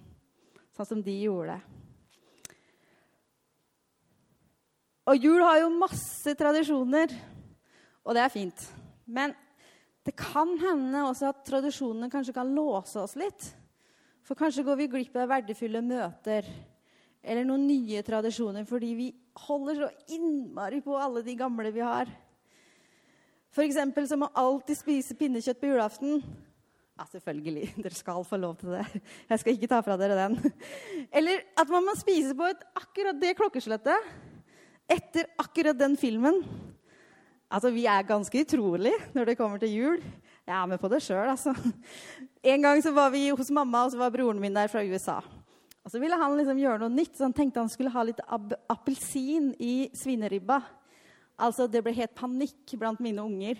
sånn 0.76 0.88
som 0.88 1.02
de 1.04 1.14
gjorde. 1.20 1.58
Og 5.08 5.24
jul 5.24 5.40
har 5.40 5.62
jo 5.62 5.68
masse 5.72 6.34
tradisjoner, 6.36 7.12
og 8.04 8.16
det 8.16 8.24
er 8.24 8.32
fint. 8.32 8.64
Men 9.08 9.32
det 10.08 10.14
kan 10.16 10.54
hende 10.62 11.04
også 11.04 11.28
at 11.28 11.44
tradisjonene 11.44 12.08
kanskje 12.08 12.32
kan 12.32 12.48
låse 12.56 12.96
oss 12.96 13.12
litt. 13.20 13.50
For 14.24 14.38
kanskje 14.38 14.64
går 14.64 14.78
vi 14.80 14.90
glipp 14.94 15.16
av 15.20 15.28
verdifulle 15.28 15.82
møter 15.84 16.48
eller 17.20 17.44
noen 17.44 17.66
nye 17.68 18.00
tradisjoner 18.06 18.64
fordi 18.68 18.94
vi 18.96 19.08
holder 19.46 19.82
så 19.82 19.88
innmari 20.16 20.80
på 20.84 20.96
alle 20.96 21.20
de 21.26 21.34
gamle 21.36 21.72
vi 21.74 21.84
har. 21.84 22.08
F.eks. 23.52 23.80
så 24.08 24.18
må 24.20 24.30
alltid 24.32 24.78
spise 24.78 25.16
pinnekjøtt 25.18 25.60
på 25.60 25.72
julaften. 25.72 26.22
Ja, 26.98 27.04
selvfølgelig. 27.12 27.74
Dere 27.84 27.96
skal 27.96 28.24
få 28.26 28.40
lov 28.40 28.56
til 28.60 28.72
det. 28.78 28.86
Jeg 29.28 29.42
skal 29.42 29.58
ikke 29.58 29.70
ta 29.70 29.82
fra 29.84 29.96
dere 30.00 30.16
den. 30.18 30.54
Eller 31.12 31.44
at 31.58 31.68
man 31.72 31.84
må 31.84 31.94
spise 32.00 32.32
på 32.38 32.48
et, 32.48 32.64
akkurat 32.80 33.20
det 33.20 33.36
klokkeslettet 33.38 34.08
etter 34.88 35.28
akkurat 35.40 35.76
den 35.76 35.98
filmen. 36.00 36.40
Altså, 37.48 37.70
Vi 37.72 37.86
er 37.88 38.04
ganske 38.04 38.44
utrolige 38.44 38.98
når 39.16 39.30
det 39.30 39.38
kommer 39.38 39.58
til 39.58 39.72
jul. 39.72 40.02
Jeg 40.48 40.56
er 40.56 40.66
med 40.68 40.80
på 40.80 40.88
det 40.92 41.00
sjøl, 41.04 41.28
altså. 41.28 41.54
En 42.44 42.62
gang 42.62 42.80
så 42.84 42.92
var 42.92 43.10
vi 43.12 43.28
hos 43.28 43.50
mamma, 43.50 43.84
og 43.84 43.92
så 43.92 44.00
var 44.00 44.12
broren 44.12 44.40
min 44.40 44.54
der 44.54 44.68
fra 44.68 44.84
USA. 44.84 45.18
Og 45.84 45.90
Så 45.90 46.00
ville 46.00 46.16
han 46.20 46.36
liksom 46.36 46.60
gjøre 46.60 46.82
noe 46.82 46.92
nytt, 46.92 47.16
så 47.16 47.24
han 47.24 47.32
tenkte 47.32 47.60
han 47.60 47.70
skulle 47.72 47.92
ha 47.92 48.04
litt 48.04 48.20
appelsin 48.68 49.54
i 49.58 49.88
svineribba. 49.96 50.60
Altså, 51.40 51.66
Det 51.66 51.82
ble 51.84 51.96
helt 51.96 52.14
panikk 52.14 52.76
blant 52.76 53.00
mine 53.00 53.24
unger. 53.24 53.56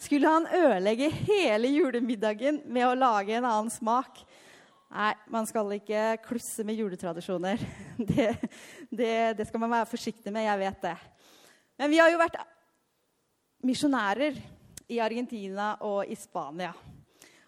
Skulle 0.00 0.28
han 0.28 0.48
ødelegge 0.48 1.10
hele 1.28 1.68
julemiddagen 1.72 2.62
med 2.64 2.88
å 2.88 2.96
lage 2.96 3.36
en 3.36 3.44
annen 3.44 3.72
smak? 3.72 4.24
Nei, 4.92 5.12
man 5.28 5.44
skal 5.48 5.72
ikke 5.76 6.16
klusse 6.24 6.64
med 6.64 6.80
juletradisjoner. 6.80 7.60
Det, 8.10 8.28
det, 8.90 9.14
det 9.36 9.46
skal 9.48 9.60
man 9.60 9.72
være 9.72 9.88
forsiktig 9.88 10.32
med. 10.32 10.46
Jeg 10.46 10.60
vet 10.60 10.82
det. 10.84 10.96
Men 11.80 11.90
vi 11.92 12.00
har 12.00 12.12
jo 12.12 12.20
vært 12.20 12.36
misjonærer 13.66 14.38
i 14.88 15.00
Argentina 15.02 15.74
og 15.86 16.06
i 16.06 16.16
Spania. 16.18 16.70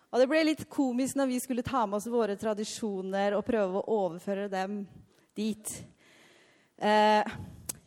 Og 0.08 0.20
det 0.20 0.26
ble 0.30 0.40
litt 0.46 0.64
komisk 0.72 1.18
når 1.18 1.30
vi 1.30 1.38
skulle 1.42 1.66
ta 1.66 1.84
med 1.86 2.00
oss 2.00 2.08
våre 2.10 2.36
tradisjoner 2.40 3.36
og 3.36 3.46
prøve 3.46 3.80
å 3.80 3.98
overføre 4.02 4.48
dem 4.52 4.80
dit. 5.36 5.74
Eh, 6.80 7.36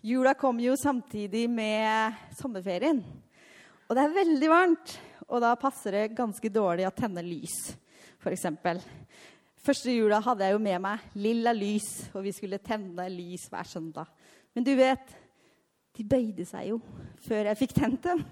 Jula 0.02 0.34
kom 0.34 0.60
jo 0.60 0.74
samtidig 0.78 1.44
med 1.50 2.15
sommerferien. 2.34 3.04
Og 3.86 3.94
det 3.94 4.02
er 4.02 4.15
veldig 4.15 4.48
varmt, 4.50 4.94
og 5.30 5.44
da 5.44 5.52
passer 5.62 5.94
det 5.94 6.15
ganske 6.17 6.50
dårlig 6.50 6.88
å 6.88 6.94
tenne 6.96 7.22
lys, 7.22 7.58
f.eks. 8.17 8.48
Første 9.62 9.94
jula 9.94 10.17
hadde 10.26 10.48
jeg 10.48 10.56
jo 10.56 10.63
med 10.63 10.82
meg 10.82 11.04
lilla 11.22 11.54
lys, 11.54 11.89
og 12.15 12.26
vi 12.26 12.34
skulle 12.34 12.58
tenne 12.65 13.06
lys 13.13 13.46
hver 13.52 13.70
søndag. 13.70 14.10
Men 14.58 14.65
du 14.65 14.72
vet, 14.80 15.06
de 15.97 16.06
bøyde 16.08 16.45
seg 16.47 16.69
jo 16.71 16.80
før 17.21 17.49
jeg 17.51 17.60
fikk 17.60 17.75
tent 17.77 18.06
dem. 18.08 18.23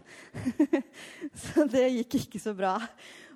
så 1.43 1.65
det 1.69 1.85
gikk 1.97 2.15
ikke 2.23 2.41
så 2.41 2.55
bra. 2.57 2.77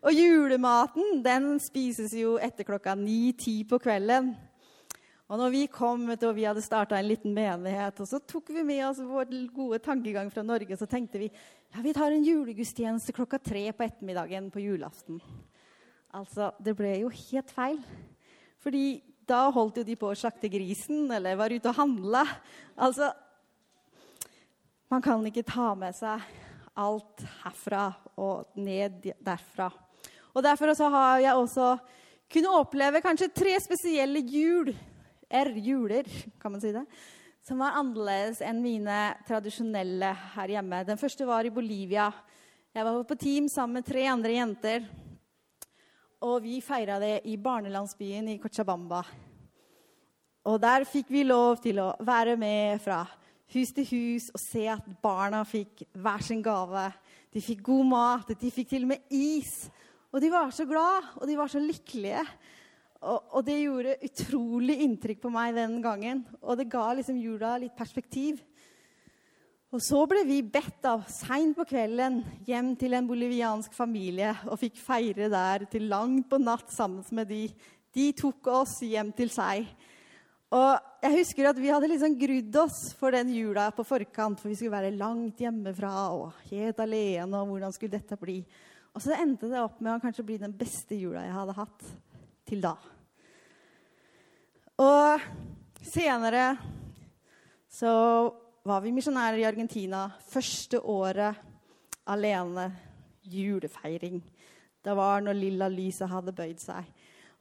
Og 0.04 0.16
julematen 0.16 1.22
den 1.24 1.54
spises 1.64 2.16
jo 2.18 2.38
etter 2.42 2.66
klokka 2.68 2.96
ni-ti 2.98 3.62
på 3.68 3.80
kvelden. 3.84 4.34
Og 5.32 5.40
når 5.40 5.54
vi 5.54 5.62
kom 5.72 6.04
og 6.14 6.26
vi 6.36 6.44
hadde 6.46 6.64
starta 6.64 6.98
en 7.00 7.08
liten 7.08 7.34
menighet, 7.36 8.02
og 8.04 8.10
så 8.10 8.20
tok 8.20 8.52
vi 8.54 8.66
med 8.68 8.84
oss 8.90 9.00
vår 9.02 9.32
gode 9.56 9.80
tankegang 9.82 10.28
fra 10.34 10.44
Norge, 10.46 10.78
så 10.78 10.88
tenkte 10.90 11.22
vi 11.22 11.30
ja, 11.30 11.82
vi 11.82 11.94
tar 11.96 12.14
en 12.14 12.26
julegudstjeneste 12.26 13.16
klokka 13.16 13.40
tre 13.42 13.64
på 13.74 13.86
ettermiddagen 13.86 14.52
på 14.54 14.62
julaften. 14.62 15.22
Altså, 16.14 16.52
det 16.62 16.76
ble 16.78 16.92
jo 17.02 17.10
helt 17.10 17.50
feil. 17.56 17.80
Fordi 18.62 19.02
da 19.28 19.48
holdt 19.56 19.80
jo 19.82 19.88
de 19.88 19.96
på 19.98 20.12
å 20.12 20.18
slakte 20.18 20.52
grisen 20.52 21.08
eller 21.16 21.40
var 21.40 21.54
ute 21.54 21.72
og 21.72 21.80
handla. 21.80 22.24
Altså 22.76 23.10
Man 24.94 25.02
kan 25.02 25.24
ikke 25.26 25.42
ta 25.42 25.72
med 25.74 25.96
seg 25.98 26.22
alt 26.78 27.22
herfra 27.40 27.88
og 28.22 28.52
ned 28.62 29.08
derfra. 29.26 29.72
Og 30.38 30.44
Derfor 30.46 30.70
har 30.94 31.22
jeg 31.24 31.34
også 31.34 31.70
kunnet 32.30 32.58
oppleve 32.60 33.02
kanskje 33.02 33.32
tre 33.34 33.56
spesielle 33.64 34.22
jul, 34.22 34.70
er 35.34 35.50
juler, 35.58 36.06
kan 36.38 36.54
man 36.54 36.62
si 36.62 36.70
det, 36.76 36.84
som 37.42 37.64
var 37.64 37.80
annerledes 37.80 38.44
enn 38.46 38.60
mine 38.62 39.00
tradisjonelle 39.26 40.12
her 40.36 40.54
hjemme. 40.60 40.84
Den 40.86 41.02
første 41.02 41.26
var 41.26 41.42
i 41.42 41.54
Bolivia. 41.58 42.12
Jeg 42.70 42.86
var 42.86 43.02
på 43.10 43.18
team 43.18 43.50
sammen 43.50 43.80
med 43.80 43.90
tre 43.90 44.06
andre 44.12 44.38
jenter. 44.38 44.86
Og 46.22 46.38
vi 46.46 46.62
feira 46.62 47.00
det 47.02 47.24
i 47.26 47.40
barnelandsbyen 47.42 48.30
i 48.30 48.38
Cochabamba. 48.46 49.02
Og 50.46 50.62
der 50.62 50.86
fikk 50.86 51.10
vi 51.10 51.26
lov 51.26 51.64
til 51.66 51.82
å 51.82 51.96
være 52.06 52.38
med 52.38 52.78
fra 52.86 53.02
hus 53.54 53.74
til 53.76 53.88
hus 53.90 54.30
og 54.34 54.42
se 54.42 54.66
at 54.72 54.86
barna 55.04 55.44
fikk 55.48 55.86
hver 55.94 56.24
sin 56.26 56.44
gave. 56.46 56.88
De 57.34 57.42
fikk 57.42 57.64
god 57.66 57.90
mat, 57.90 58.34
de 58.40 58.52
fikk 58.54 58.74
til 58.74 58.86
og 58.86 58.94
med 58.94 59.14
is. 59.14 59.54
Og 60.14 60.22
de 60.22 60.30
var 60.30 60.52
så 60.54 60.66
glad, 60.70 61.14
og 61.18 61.28
de 61.30 61.38
var 61.38 61.50
så 61.50 61.62
lykkelige. 61.62 62.22
Og, 63.04 63.20
og 63.36 63.46
det 63.46 63.60
gjorde 63.64 63.98
utrolig 64.06 64.78
inntrykk 64.86 65.24
på 65.26 65.32
meg 65.34 65.56
den 65.58 65.80
gangen. 65.84 66.24
Og 66.42 66.60
det 66.60 66.70
ga 66.72 66.92
liksom 66.96 67.18
jula 67.20 67.56
litt 67.62 67.76
perspektiv. 67.78 68.40
Og 69.74 69.82
så 69.82 70.04
ble 70.06 70.22
vi 70.28 70.44
bedt 70.46 70.86
av 70.86 71.08
seint 71.10 71.56
på 71.58 71.66
kvelden 71.66 72.20
hjem 72.46 72.76
til 72.78 72.94
en 72.94 73.08
boliviansk 73.10 73.74
familie 73.74 74.36
og 74.46 74.60
fikk 74.62 74.78
feire 74.78 75.32
der 75.34 75.66
til 75.72 75.88
langt 75.90 76.28
på 76.30 76.38
natt 76.38 76.70
sammen 76.76 77.02
med 77.18 77.32
de. 77.34 77.48
De 77.94 78.12
tok 78.14 78.52
oss 78.54 78.78
hjem 78.86 79.10
til 79.18 79.34
seg. 79.34 79.66
Og 80.54 81.02
jeg 81.02 81.16
husker 81.18 81.50
at 81.50 81.58
Vi 81.58 81.72
hadde 81.74 81.90
liksom 81.90 82.18
grudd 82.20 82.58
oss 82.62 82.82
for 82.98 83.16
den 83.16 83.32
jula 83.34 83.70
på 83.74 83.86
forkant, 83.88 84.40
for 84.40 84.52
vi 84.52 84.58
skulle 84.60 84.76
være 84.76 84.94
langt 84.94 85.42
hjemmefra 85.42 85.94
og 86.14 86.36
helt 86.52 86.80
alene. 86.80 87.40
og 87.40 87.48
hvordan 87.48 87.74
skulle 87.74 87.96
dette 87.98 88.18
bli? 88.22 88.44
Og 88.94 89.02
så 89.02 89.16
endte 89.18 89.50
det 89.50 89.62
opp 89.62 89.80
med 89.82 89.96
å 89.96 90.02
kanskje 90.04 90.26
bli 90.28 90.38
den 90.38 90.54
beste 90.54 90.94
jula 90.96 91.24
jeg 91.26 91.34
hadde 91.34 91.58
hatt 91.58 91.88
til 92.46 92.62
da. 92.62 92.76
Og 94.84 95.26
senere 95.82 96.46
så 97.74 97.94
var 98.64 98.84
vi 98.84 98.94
misjonærer 98.94 99.42
i 99.42 99.48
Argentina. 99.50 100.06
Første 100.30 100.80
året 100.80 101.42
alene. 102.06 102.70
Julefeiring. 103.24 104.22
Det 104.84 104.94
var 104.94 105.24
når 105.24 105.40
lilla 105.40 105.70
lyset 105.72 106.12
hadde 106.12 106.36
bøyd 106.36 106.60
seg. 106.62 106.86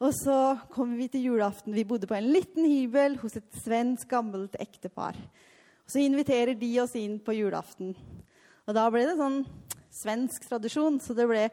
Og 0.03 0.11
så 0.19 0.37
kom 0.73 0.97
vi 0.99 1.07
til 1.07 1.29
julaften. 1.29 1.75
Vi 1.77 1.85
bodde 1.87 2.09
på 2.11 2.17
en 2.17 2.33
liten 2.35 2.67
hybel 2.67 3.15
hos 3.21 3.37
et 3.38 3.59
svensk, 3.62 4.09
gammelt 4.11 4.57
ektepar. 4.59 5.15
Og 5.15 5.93
så 5.95 6.03
inviterer 6.03 6.59
de 6.59 6.71
oss 6.83 6.97
inn 6.99 7.21
på 7.23 7.37
julaften. 7.37 7.93
Og 8.67 8.75
da 8.75 8.88
ble 8.91 9.05
det 9.07 9.15
sånn 9.21 9.45
svensk 9.95 10.49
tradisjon, 10.49 10.99
så 10.99 11.15
det 11.15 11.29
ble 11.31 11.45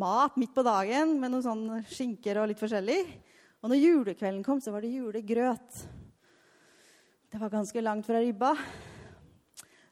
mat 0.00 0.40
midt 0.40 0.54
på 0.56 0.64
dagen 0.64 1.18
med 1.20 1.34
noen 1.34 1.44
sånn 1.44 1.84
skinker 1.90 2.40
og 2.40 2.48
litt 2.48 2.62
forskjellig. 2.62 2.98
Og 3.60 3.74
når 3.74 3.82
julekvelden 3.82 4.40
kom, 4.46 4.64
så 4.64 4.72
var 4.72 4.86
det 4.86 4.94
julegrøt. 4.94 5.84
Det 7.28 7.44
var 7.44 7.52
ganske 7.52 7.84
langt 7.84 8.08
fra 8.08 8.24
ribba. 8.24 8.54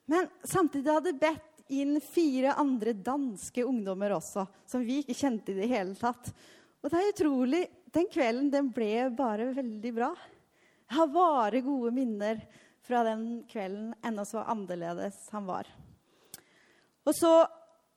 Men 0.08 0.30
samtidig 0.40 0.88
hadde 0.88 1.18
bedt 1.20 1.66
inn 1.68 1.98
fire 2.00 2.56
andre 2.56 2.96
danske 2.96 3.60
ungdommer 3.66 4.16
også, 4.16 4.48
som 4.70 4.88
vi 4.88 5.02
ikke 5.02 5.20
kjente 5.20 5.52
i 5.52 5.60
det 5.60 5.74
hele 5.74 5.98
tatt. 6.00 6.30
Og 6.80 6.92
det 6.92 7.02
er 7.02 7.10
utrolig. 7.10 7.66
Den 7.96 8.10
kvelden 8.12 8.50
den 8.52 8.66
ble 8.76 9.08
bare 9.16 9.46
veldig 9.56 9.90
bra. 9.96 10.10
Jeg 10.84 10.98
har 10.98 11.06
bare 11.08 11.62
gode 11.64 11.94
minner 11.96 12.42
fra 12.84 13.00
den 13.06 13.40
kvelden, 13.48 13.94
enda 14.04 14.26
så 14.28 14.42
annerledes 14.44 15.16
han 15.32 15.46
var. 15.48 15.70
Og 17.06 17.16
så 17.16 17.30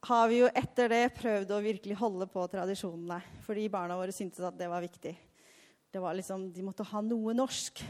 har 0.07 0.31
vi 0.31 0.39
jo 0.39 0.47
etter 0.55 0.87
det 0.93 1.03
prøvd 1.17 1.51
å 1.51 1.59
virkelig 1.65 1.99
holde 1.99 2.29
på 2.31 2.47
tradisjonene, 2.47 3.19
fordi 3.43 3.67
barna 3.73 3.99
våre 3.99 4.15
syntes 4.15 4.39
at 4.47 4.55
det 4.55 4.71
var 4.71 4.85
viktig. 4.87 5.13
Det 5.91 5.99
var 5.99 6.15
liksom, 6.15 6.47
De 6.55 6.63
måtte 6.63 6.87
ha 6.87 7.03
noe 7.03 7.35
norsk 7.35 7.83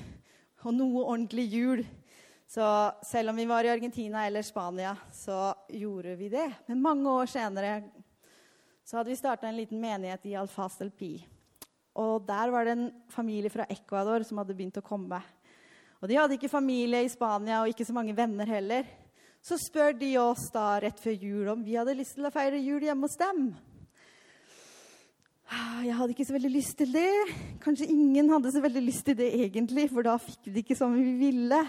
og 0.65 0.73
noe 0.73 1.05
ordentlig 1.05 1.45
jul. 1.53 1.85
Så 2.49 2.65
selv 3.05 3.29
om 3.29 3.37
vi 3.37 3.45
var 3.45 3.67
i 3.67 3.75
Argentina 3.75 4.25
eller 4.25 4.41
Spania, 4.41 4.97
så 5.13 5.53
gjorde 5.69 6.17
vi 6.17 6.33
det. 6.33 6.49
Men 6.65 6.81
mange 6.81 7.19
år 7.21 7.29
senere 7.29 7.83
så 8.81 8.97
hadde 8.97 9.13
vi 9.13 9.21
starta 9.21 9.45
en 9.45 9.59
liten 9.59 9.77
menighet 9.77 10.25
i 10.25 10.39
Alfaz 10.39 10.81
del 10.81 10.89
Pi. 10.89 11.19
Og 11.97 12.25
der 12.27 12.51
var 12.53 12.65
det 12.67 12.75
en 12.75 12.89
familie 13.09 13.51
fra 13.53 13.65
Ecuador 13.69 14.23
som 14.27 14.41
hadde 14.41 14.55
begynt 14.55 14.77
å 14.79 14.85
komme. 14.85 15.21
Og 15.99 16.07
de 16.07 16.15
hadde 16.19 16.37
ikke 16.37 16.51
familie 16.51 17.01
i 17.03 17.11
Spania 17.11 17.63
og 17.63 17.71
ikke 17.71 17.87
så 17.87 17.95
mange 17.95 18.15
venner 18.15 18.47
heller. 18.47 18.85
Så 19.41 19.57
spør 19.59 19.95
de 19.95 20.13
oss 20.19 20.49
da 20.53 20.77
rett 20.83 20.99
før 20.99 21.15
jul 21.15 21.49
om 21.51 21.63
vi 21.63 21.77
hadde 21.79 21.97
lyst 21.97 22.17
til 22.17 22.27
å 22.27 22.33
feire 22.33 22.59
jul 22.59 22.83
hjemme 22.83 23.07
hos 23.07 23.19
dem. 23.19 23.49
Ah, 25.49 25.79
jeg 25.81 25.95
hadde 25.97 26.13
ikke 26.13 26.27
så 26.27 26.35
veldig 26.35 26.51
lyst 26.53 26.75
til 26.77 26.91
det. 26.93 27.09
Kanskje 27.63 27.89
ingen 27.89 28.29
hadde 28.29 28.51
så 28.53 28.61
veldig 28.61 28.83
lyst 28.85 29.07
til 29.07 29.17
det 29.17 29.31
egentlig, 29.39 29.87
for 29.89 30.05
da 30.05 30.13
fikk 30.21 30.45
vi 30.45 30.53
det 30.53 30.63
ikke 30.65 30.77
som 30.77 30.93
vi 30.93 31.15
ville. 31.17 31.61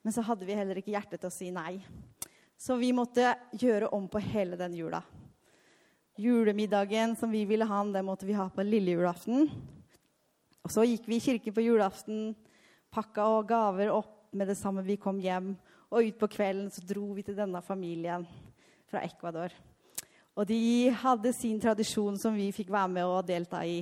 Men 0.00 0.14
så 0.16 0.24
hadde 0.24 0.48
vi 0.48 0.56
heller 0.56 0.80
ikke 0.80 0.94
hjerte 0.94 1.18
til 1.18 1.28
å 1.28 1.34
si 1.34 1.50
nei. 1.52 1.82
Så 2.60 2.78
vi 2.80 2.94
måtte 2.96 3.34
gjøre 3.60 3.90
om 3.96 4.06
på 4.08 4.22
hele 4.24 4.56
den 4.60 4.78
jula. 4.78 5.02
Julemiddagen 6.20 7.14
som 7.16 7.30
vi 7.32 7.46
ville 7.48 7.64
ha, 7.64 7.80
den 7.84 8.04
måtte 8.04 8.26
vi 8.28 8.36
ha 8.36 8.48
på 8.52 8.64
lille 8.66 8.92
julaften. 8.92 9.48
Og 10.60 10.72
så 10.72 10.84
gikk 10.84 11.06
vi 11.08 11.16
i 11.16 11.24
kirke 11.24 11.52
på 11.56 11.64
julaften, 11.64 12.34
pakka 12.92 13.24
og 13.38 13.48
gaver 13.48 13.92
opp 13.94 14.28
med 14.36 14.50
det 14.50 14.58
samme 14.60 14.84
vi 14.84 14.98
kom 15.00 15.20
hjem. 15.22 15.54
Og 15.90 16.06
ut 16.06 16.18
på 16.20 16.28
kvelden 16.30 16.68
så 16.70 16.84
dro 16.86 17.08
vi 17.16 17.24
til 17.26 17.38
denne 17.38 17.62
familien 17.64 18.26
fra 18.90 19.00
Ecuador. 19.06 19.54
Og 20.36 20.46
de 20.46 20.90
hadde 21.00 21.32
sin 21.34 21.58
tradisjon 21.60 22.18
som 22.20 22.36
vi 22.36 22.50
fikk 22.54 22.70
være 22.70 22.92
med 22.98 23.08
og 23.08 23.26
delta 23.26 23.64
i. 23.66 23.80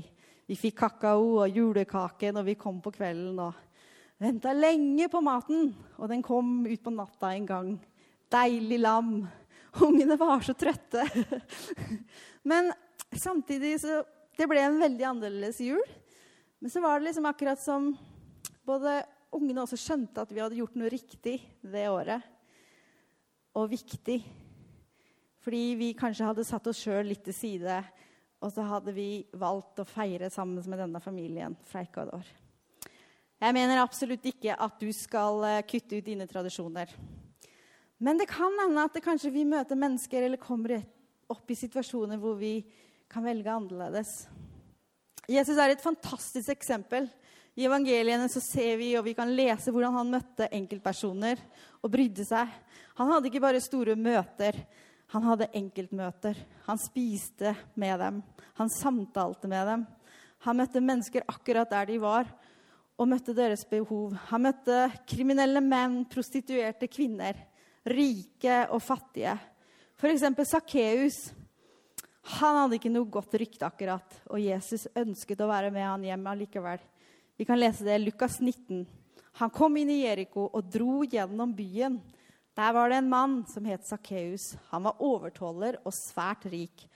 Vi 0.48 0.56
fikk 0.56 0.78
kakao 0.80 1.42
og 1.42 1.52
julekake 1.52 2.30
når 2.32 2.46
vi 2.46 2.56
kom 2.60 2.78
på 2.84 2.94
kvelden. 2.94 3.34
og 3.42 4.22
Venta 4.22 4.54
lenge 4.54 5.10
på 5.10 5.20
maten, 5.22 5.74
og 5.98 6.08
den 6.10 6.24
kom 6.26 6.64
ut 6.66 6.82
på 6.82 6.94
natta 6.94 7.34
en 7.34 7.46
gang. 7.46 7.74
Deilig 8.32 8.80
lam. 8.80 9.12
Ungene 9.84 10.16
var 10.16 10.40
så 10.44 10.54
trøtte. 10.56 11.04
Men 12.48 12.72
samtidig 13.12 13.80
så 13.82 14.02
Det 14.38 14.46
ble 14.46 14.60
en 14.62 14.78
veldig 14.78 15.04
annerledes 15.04 15.58
jul. 15.58 15.82
Men 16.62 16.70
så 16.70 16.80
var 16.80 16.98
det 16.98 17.08
liksom 17.08 17.26
akkurat 17.26 17.58
som 17.58 17.88
både 18.62 19.00
ungene 19.34 19.64
også 19.64 19.78
skjønte 19.80 20.22
at 20.22 20.30
vi 20.30 20.38
hadde 20.38 20.58
gjort 20.60 20.76
noe 20.78 20.90
riktig 20.92 21.40
det 21.58 21.88
året. 21.90 22.22
Og 23.58 23.66
viktig. 23.72 24.20
Fordi 25.42 25.62
vi 25.78 25.90
kanskje 25.98 26.28
hadde 26.28 26.46
satt 26.46 26.70
oss 26.70 26.78
sjøl 26.84 27.10
litt 27.10 27.24
til 27.26 27.34
side. 27.34 27.80
Og 28.38 28.54
så 28.54 28.62
hadde 28.62 28.94
vi 28.94 29.26
valgt 29.34 29.82
å 29.82 29.88
feire 29.88 30.30
sammen 30.30 30.62
med 30.62 30.78
denne 30.78 31.02
familien 31.02 31.56
fra 31.66 31.82
Ecuador. 31.82 32.26
Jeg 33.38 33.54
mener 33.54 33.82
absolutt 33.82 34.24
ikke 34.26 34.54
at 34.58 34.80
du 34.82 34.88
skal 34.94 35.44
eh, 35.46 35.64
kutte 35.66 35.98
ut 35.98 36.06
dine 36.06 36.26
tradisjoner. 36.26 36.90
Men 37.98 38.18
det 38.18 38.28
kan 38.30 38.54
hende 38.62 38.84
at 38.86 38.98
kanskje 39.02 39.32
vi 39.34 39.44
møter 39.48 39.78
mennesker 39.78 40.22
eller 40.22 40.40
kommer 40.40 40.78
opp 41.28 41.50
i 41.50 41.58
situasjoner 41.58 42.20
hvor 42.20 42.36
vi 42.38 42.60
kan 43.10 43.24
velge 43.26 43.50
annerledes. 43.50 44.12
Jesus 45.28 45.58
er 45.60 45.74
et 45.74 45.82
fantastisk 45.82 46.52
eksempel. 46.54 47.08
I 47.58 47.66
evangeliene 47.66 48.28
så 48.30 48.40
ser 48.40 48.76
vi 48.78 48.92
og 48.96 49.04
vi 49.08 49.16
kan 49.18 49.32
lese 49.34 49.72
hvordan 49.74 49.96
han 49.98 50.12
møtte 50.12 50.46
enkeltpersoner 50.54 51.40
og 51.82 51.90
brydde 51.90 52.24
seg. 52.28 52.52
Han 53.00 53.10
hadde 53.10 53.30
ikke 53.30 53.42
bare 53.42 53.62
store 53.62 53.96
møter, 53.98 54.56
han 55.10 55.24
hadde 55.26 55.50
enkeltmøter. 55.58 56.38
Han 56.68 56.78
spiste 56.78 57.54
med 57.74 57.98
dem, 57.98 58.22
han 58.60 58.70
samtalte 58.70 59.50
med 59.50 59.66
dem. 59.72 59.84
Han 60.46 60.60
møtte 60.60 60.84
mennesker 60.84 61.26
akkurat 61.26 61.70
der 61.72 61.88
de 61.90 61.98
var, 61.98 62.28
og 62.98 63.10
møtte 63.10 63.34
deres 63.34 63.64
behov. 63.66 64.14
Han 64.30 64.44
møtte 64.46 64.88
kriminelle 65.08 65.62
menn, 65.62 66.04
prostituerte 66.10 66.86
kvinner, 66.90 67.36
rike 67.86 68.64
og 68.72 68.82
fattige. 68.82 69.36
F.eks. 69.98 70.24
Sakkeus. 70.48 71.18
Han 72.38 72.58
hadde 72.60 72.76
ikke 72.76 72.92
noe 72.92 73.08
godt 73.08 73.34
rykte, 73.40 73.64
akkurat, 73.64 74.18
og 74.28 74.42
Jesus 74.42 74.84
ønsket 74.98 75.40
å 75.40 75.48
være 75.48 75.70
med 75.72 75.86
han 75.86 76.04
hjem 76.04 76.26
allikevel. 76.28 76.82
Vi 77.38 77.46
kan 77.48 77.60
lese 77.60 77.86
det 77.86 77.96
i 77.96 78.02
Lukas 78.02 78.40
19. 78.42 78.82
Han 79.38 79.52
kom 79.54 79.76
inn 79.78 79.92
i 79.94 80.02
Jeriko 80.02 80.48
og 80.50 80.68
dro 80.68 81.04
gjennom 81.06 81.54
byen. 81.56 82.00
Der 82.58 82.72
var 82.74 82.90
det 82.90 82.98
en 82.98 83.10
mann 83.10 83.36
som 83.46 83.64
het 83.70 83.86
Sakkeus. 83.86 84.56
Han 84.72 84.88
var 84.88 84.98
overtåler 84.98 85.78
og 85.86 85.94
svært 85.94 86.48
rik. 86.50 86.88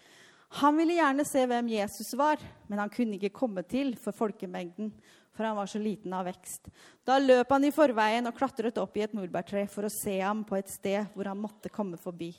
Han 0.60 0.76
ville 0.76 0.98
gjerne 0.98 1.24
se 1.24 1.42
hvem 1.48 1.70
Jesus 1.72 2.12
var, 2.18 2.40
men 2.68 2.80
han 2.82 2.92
kunne 2.92 3.16
ikke 3.16 3.32
komme 3.32 3.64
til 3.64 3.94
for 4.00 4.12
folkemengden 4.12 4.92
for 5.32 5.44
han 5.44 5.56
var 5.56 5.66
så 5.66 5.80
liten 5.80 6.12
av 6.12 6.26
vekst. 6.28 6.68
Da 7.04 7.18
løp 7.18 7.50
han 7.52 7.64
i 7.64 7.72
forveien 7.72 8.28
og 8.28 8.36
klatret 8.36 8.78
opp 8.80 8.96
i 8.96 9.04
et 9.06 9.14
morbærtre 9.16 9.64
for 9.70 9.88
å 9.88 9.92
se 9.92 10.18
ham 10.20 10.44
på 10.44 10.58
et 10.58 10.70
sted 10.70 11.08
hvor 11.14 11.30
han 11.30 11.40
måtte 11.40 11.72
komme 11.72 12.00
forbi. 12.00 12.32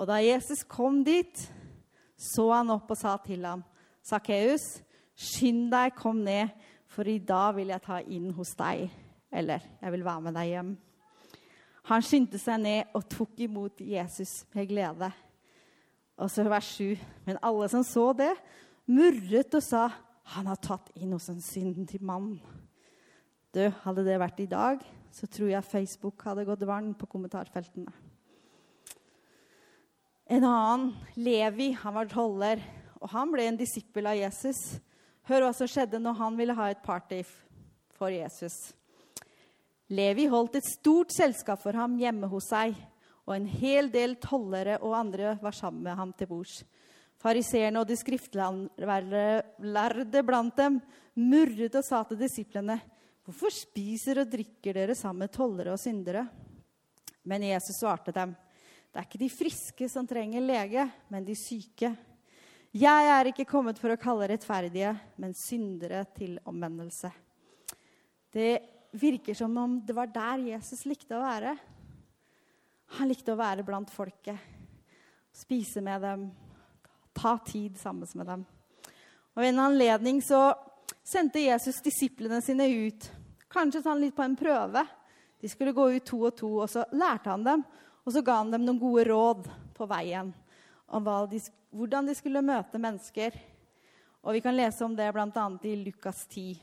Og 0.00 0.08
da 0.08 0.20
Jesus 0.24 0.64
kom 0.64 1.02
dit, 1.04 1.44
så 2.16 2.48
han 2.54 2.72
opp 2.72 2.90
og 2.90 2.98
sa 2.98 3.16
til 3.24 3.44
ham, 3.44 3.64
'Sakkeus, 4.02 4.80
Skynd 5.20 5.68
deg, 5.68 5.92
kom 5.94 6.22
ned, 6.24 6.48
for 6.88 7.04
i 7.04 7.18
dag 7.18 7.52
vil 7.54 7.68
jeg 7.68 7.82
ta 7.84 7.98
inn 8.00 8.30
hos 8.32 8.54
deg. 8.56 8.88
Eller 9.30 9.60
jeg 9.82 9.92
vil 9.92 10.04
være 10.04 10.20
med 10.20 10.34
deg 10.34 10.48
hjem. 10.48 10.70
Han 11.90 12.02
skyndte 12.02 12.38
seg 12.40 12.62
ned 12.62 12.94
og 12.96 13.04
tok 13.04 13.36
imot 13.44 13.82
Jesus 13.84 14.46
med 14.54 14.70
glede. 14.70 15.10
Og 16.20 16.28
så 16.28 16.44
vers 16.44 16.68
7. 16.76 17.00
Men 17.26 17.40
alle 17.42 17.68
som 17.72 17.84
så 17.86 18.10
det, 18.16 18.32
murret 18.86 19.54
og 19.54 19.62
sa, 19.64 19.88
'Han 20.24 20.46
har 20.46 20.56
tatt 20.56 20.90
inn 20.94 21.12
hos 21.12 21.28
en 21.28 21.40
syndig 21.40 22.00
mann.' 22.00 22.40
Du, 23.52 23.68
hadde 23.82 24.04
det 24.04 24.20
vært 24.20 24.40
i 24.40 24.46
dag, 24.46 24.78
så 25.10 25.26
tror 25.26 25.50
jeg 25.50 25.64
Facebook 25.64 26.22
hadde 26.22 26.44
gått 26.44 26.62
varm 26.62 26.94
på 26.94 27.06
kommentarfeltene. 27.06 27.90
En 30.30 30.44
annen, 30.44 30.94
Levi, 31.16 31.72
han 31.72 31.94
var 31.94 32.06
toller, 32.06 32.62
og 33.00 33.10
han 33.10 33.32
ble 33.32 33.48
en 33.48 33.56
disippel 33.58 34.06
av 34.06 34.14
Jesus. 34.14 34.78
Hør 35.26 35.48
hva 35.48 35.52
som 35.52 35.66
skjedde 35.66 35.98
når 35.98 36.14
han 36.20 36.36
ville 36.38 36.54
ha 36.54 36.68
et 36.70 36.84
party 36.84 37.24
for 37.98 38.14
Jesus. 38.14 38.54
Levi 39.90 40.28
holdt 40.30 40.60
et 40.60 40.68
stort 40.70 41.10
selskap 41.10 41.58
for 41.58 41.74
ham 41.74 41.98
hjemme 41.98 42.30
hos 42.30 42.46
seg, 42.52 42.76
og 43.30 43.36
en 43.36 43.46
hel 43.46 43.86
del 43.94 44.16
tollere 44.18 44.80
og 44.82 44.96
andre 44.98 45.36
var 45.38 45.54
sammen 45.54 45.84
med 45.86 45.94
ham 45.94 46.10
til 46.18 46.26
bords. 46.26 46.64
Fariseerne 47.20 47.78
og 47.78 47.86
de 47.86 47.94
skriftlærde 48.00 49.42
blant 50.26 50.56
dem 50.58 50.80
murret 51.20 51.76
og 51.78 51.84
sa 51.86 52.02
til 52.08 52.18
disiplene.: 52.18 52.80
Hvorfor 53.22 53.54
spiser 53.54 54.18
og 54.24 54.30
drikker 54.32 54.74
dere 54.74 54.94
sammen 54.98 55.22
med 55.22 55.30
tollere 55.30 55.72
og 55.76 55.78
syndere? 55.78 56.26
Men 57.22 57.42
Jesus 57.46 57.78
svarte 57.78 58.10
dem. 58.10 58.34
Det 58.90 58.98
er 58.98 59.06
ikke 59.06 59.22
de 59.22 59.30
friske 59.30 59.88
som 59.88 60.06
trenger 60.06 60.40
lege, 60.42 60.90
men 61.08 61.24
de 61.24 61.36
syke. 61.38 61.94
Jeg 62.74 63.06
er 63.14 63.30
ikke 63.30 63.46
kommet 63.46 63.78
for 63.78 63.92
å 63.94 64.00
kalle 64.00 64.26
rettferdige, 64.32 64.98
men 65.18 65.34
syndere 65.38 66.04
til 66.16 66.40
omvendelse. 66.42 67.12
Det 68.32 68.58
virker 68.98 69.34
som 69.38 69.54
om 69.58 69.80
det 69.86 69.94
var 69.94 70.06
der 70.10 70.38
Jesus 70.50 70.86
likte 70.86 71.14
å 71.14 71.22
være. 71.22 71.54
Han 72.98 73.10
likte 73.10 73.34
å 73.34 73.38
være 73.38 73.64
blant 73.66 73.90
folket, 73.92 74.38
spise 75.32 75.82
med 75.84 76.02
dem, 76.02 76.24
ta 77.14 77.36
tid 77.46 77.78
sammen 77.78 78.08
med 78.14 78.26
dem. 78.26 78.46
Og 79.34 79.42
Ved 79.42 79.52
en 79.52 79.66
anledning 79.66 80.22
så 80.22 80.50
sendte 81.06 81.42
Jesus 81.42 81.82
disiplene 81.84 82.40
sine 82.42 82.66
ut, 82.66 83.06
kanskje 83.50 83.84
sånn 83.84 84.02
litt 84.02 84.16
på 84.16 84.26
en 84.26 84.38
prøve. 84.38 84.82
De 85.40 85.48
skulle 85.48 85.74
gå 85.74 85.86
ut 85.94 86.04
to 86.04 86.24
og 86.26 86.34
to, 86.36 86.50
og 86.64 86.68
så 86.70 86.84
lærte 86.92 87.30
han 87.30 87.46
dem 87.46 87.64
og 88.04 88.14
så 88.14 88.22
ga 88.24 88.40
han 88.40 88.52
dem 88.52 88.64
noen 88.66 88.80
gode 88.80 89.04
råd 89.06 89.48
på 89.76 89.86
veien 89.90 90.32
om 90.90 91.04
de, 91.30 91.38
hvordan 91.70 92.08
de 92.08 92.14
skulle 92.18 92.42
møte 92.42 92.80
mennesker. 92.80 93.36
Og 94.24 94.34
Vi 94.34 94.40
kan 94.44 94.56
lese 94.56 94.84
om 94.84 94.96
det 94.96 95.12
bl.a. 95.14 95.44
i 95.62 95.76
Lukas 95.78 96.24
10. 96.26 96.58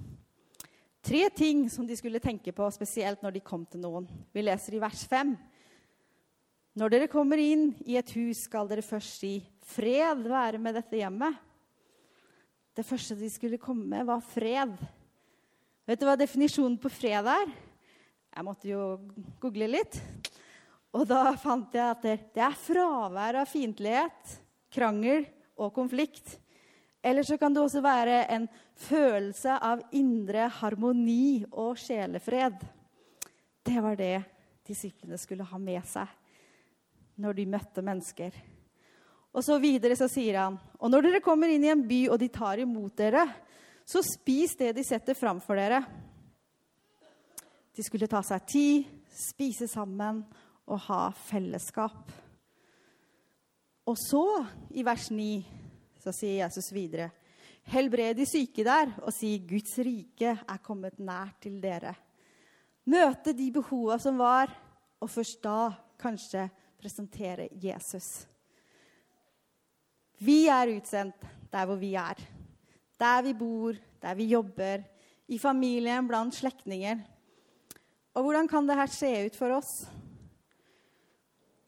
Tre 1.07 1.21
ting 1.31 1.69
som 1.71 1.87
de 1.87 1.95
skulle 1.95 2.19
tenke 2.19 2.51
på, 2.51 2.67
spesielt 2.75 3.23
når 3.23 3.37
de 3.37 3.45
kom 3.45 3.63
til 3.65 3.79
noen. 3.79 4.09
Vi 4.33 4.43
leser 4.43 4.75
i 4.75 4.81
vers 4.83 5.05
5. 5.07 5.31
Når 6.77 6.91
dere 6.93 7.05
kommer 7.09 7.39
inn 7.41 7.71
i 7.89 7.95
et 7.97 8.11
hus, 8.13 8.43
skal 8.45 8.67
dere 8.69 8.85
først 8.85 9.23
si 9.23 9.39
'Fred 9.65 10.27
være 10.29 10.59
med 10.61 10.75
dette 10.77 10.99
hjemmet'. 10.99 11.37
Det 12.77 12.85
første 12.85 13.15
de 13.17 13.29
skulle 13.33 13.57
komme 13.57 13.87
med, 13.89 14.05
var 14.05 14.21
fred. 14.21 14.75
Vet 15.87 15.99
du 15.99 16.05
hva 16.05 16.13
definisjonen 16.15 16.77
på 16.77 16.91
fred 16.93 17.25
er? 17.25 17.49
Jeg 18.35 18.45
måtte 18.45 18.69
jo 18.69 18.99
google 19.41 19.65
litt. 19.71 19.97
Og 20.93 21.07
da 21.09 21.31
fant 21.33 21.73
jeg 21.73 21.81
at 21.81 22.05
det 22.35 22.43
er 22.45 22.53
fravær 22.53 23.39
av 23.41 23.49
fiendtlighet, 23.49 24.37
krangel 24.69 25.25
og 25.57 25.73
konflikt. 25.73 26.37
Eller 27.01 27.25
så 27.25 27.39
kan 27.41 27.53
det 27.53 27.63
også 27.63 27.81
være 27.81 28.27
en 28.29 28.45
følelse 28.75 29.57
av 29.57 29.81
indre 29.91 30.45
harmoni 30.61 31.41
og 31.49 31.73
sjelefred. 31.81 32.61
Det 33.65 33.81
var 33.81 33.97
det 33.97 34.21
disiplene 34.67 35.17
skulle 35.17 35.43
ha 35.43 35.57
med 35.57 35.81
seg 35.89 36.07
når 37.17 37.38
de 37.38 37.45
møtte 37.49 37.84
mennesker. 37.86 38.36
Og 39.38 39.43
så 39.45 39.58
videre 39.62 39.97
så 39.97 40.08
sier 40.10 40.39
han, 40.39 40.58
og 40.80 40.91
når 40.91 41.08
dere 41.08 41.23
kommer 41.25 41.51
inn 41.51 41.65
i 41.65 41.71
en 41.73 41.84
by, 41.88 42.08
og 42.13 42.17
de 42.21 42.30
tar 42.34 42.62
imot 42.63 42.95
dere, 42.97 43.25
så 43.88 44.01
spis 44.03 44.56
det 44.60 44.73
de 44.77 44.84
setter 44.86 45.17
framfor 45.17 45.60
dere. 45.60 45.82
De 47.77 47.86
skulle 47.86 48.10
ta 48.10 48.23
seg 48.25 48.47
tid, 48.49 48.88
spise 49.13 49.67
sammen 49.69 50.23
og 50.67 50.82
ha 50.88 51.03
fellesskap. 51.27 52.10
Og 53.88 53.95
så, 54.01 54.25
i 54.75 54.84
vers 54.84 55.08
9, 55.13 55.30
så 56.01 56.12
sier 56.15 56.41
Jesus 56.41 56.73
videre.: 56.75 57.12
Helbred 57.67 58.15
de 58.15 58.25
syke 58.27 58.63
der, 58.63 58.93
og 59.03 59.12
si 59.15 59.38
Guds 59.47 59.77
rike 59.84 60.34
er 60.39 60.63
kommet 60.63 60.99
nær 60.99 61.34
til 61.43 61.60
dere. 61.63 61.93
Møte 62.88 63.34
de 63.36 63.49
behova 63.51 63.97
som 63.99 64.19
var, 64.19 64.51
og 64.99 65.12
først 65.12 65.41
da 65.43 65.69
kanskje 65.99 66.47
presentere 66.77 67.49
Jesus. 67.61 68.27
Vi 70.17 70.45
er 70.49 70.73
utsendt 70.77 71.25
der 71.51 71.65
hvor 71.67 71.79
vi 71.79 71.93
er. 71.97 72.21
Der 72.97 73.21
vi 73.25 73.33
bor, 73.37 73.77
der 74.01 74.15
vi 74.17 74.31
jobber, 74.31 74.83
i 75.27 75.37
familien, 75.37 76.07
blant 76.07 76.35
slektninger. 76.35 77.03
Og 78.15 78.23
hvordan 78.23 78.47
kan 78.47 78.67
dette 78.67 78.87
se 78.95 79.11
ut 79.27 79.35
for 79.35 79.53
oss? 79.57 79.85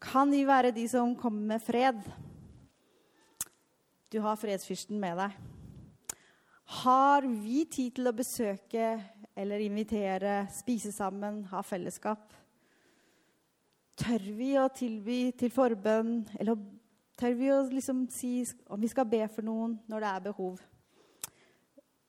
Kan 0.00 0.32
vi 0.32 0.46
være 0.48 0.72
de 0.74 0.86
som 0.88 1.12
kommer 1.14 1.54
med 1.54 1.62
fred? 1.62 2.00
Du 4.10 4.18
har 4.24 4.38
fredsfyrsten 4.40 4.98
med 4.98 5.20
deg. 5.20 5.36
Har 6.80 7.26
vi 7.26 7.64
tid 7.70 7.98
til 7.98 8.08
å 8.08 8.16
besøke 8.16 8.94
eller 9.38 9.62
invitere, 9.62 10.44
spise 10.54 10.90
sammen, 10.94 11.44
ha 11.52 11.62
fellesskap? 11.66 12.32
Tør 14.10 14.24
vi 14.34 14.48
å 14.58 14.64
tilby 14.74 15.28
til 15.38 15.52
forbønn, 15.54 16.24
eller 16.42 16.56
tør 17.14 17.34
vi 17.38 17.50
å 17.54 17.60
liksom 17.70 18.00
si 18.10 18.40
om 18.66 18.80
vi 18.82 18.88
skal 18.90 19.06
be 19.06 19.20
for 19.30 19.46
noen 19.46 19.76
når 19.86 20.02
det 20.02 20.08
er 20.08 20.24
behov? 20.24 20.56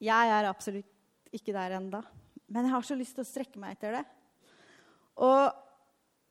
Jeg 0.02 0.32
er 0.34 0.48
absolutt 0.50 1.36
ikke 1.38 1.54
der 1.54 1.76
enda, 1.78 2.00
men 2.50 2.66
jeg 2.66 2.74
har 2.74 2.88
så 2.88 2.98
lyst 2.98 3.14
til 3.20 3.22
å 3.22 3.30
strekke 3.30 3.62
meg 3.62 3.76
etter 3.76 4.00
det. 4.00 4.02
Og 5.22 5.54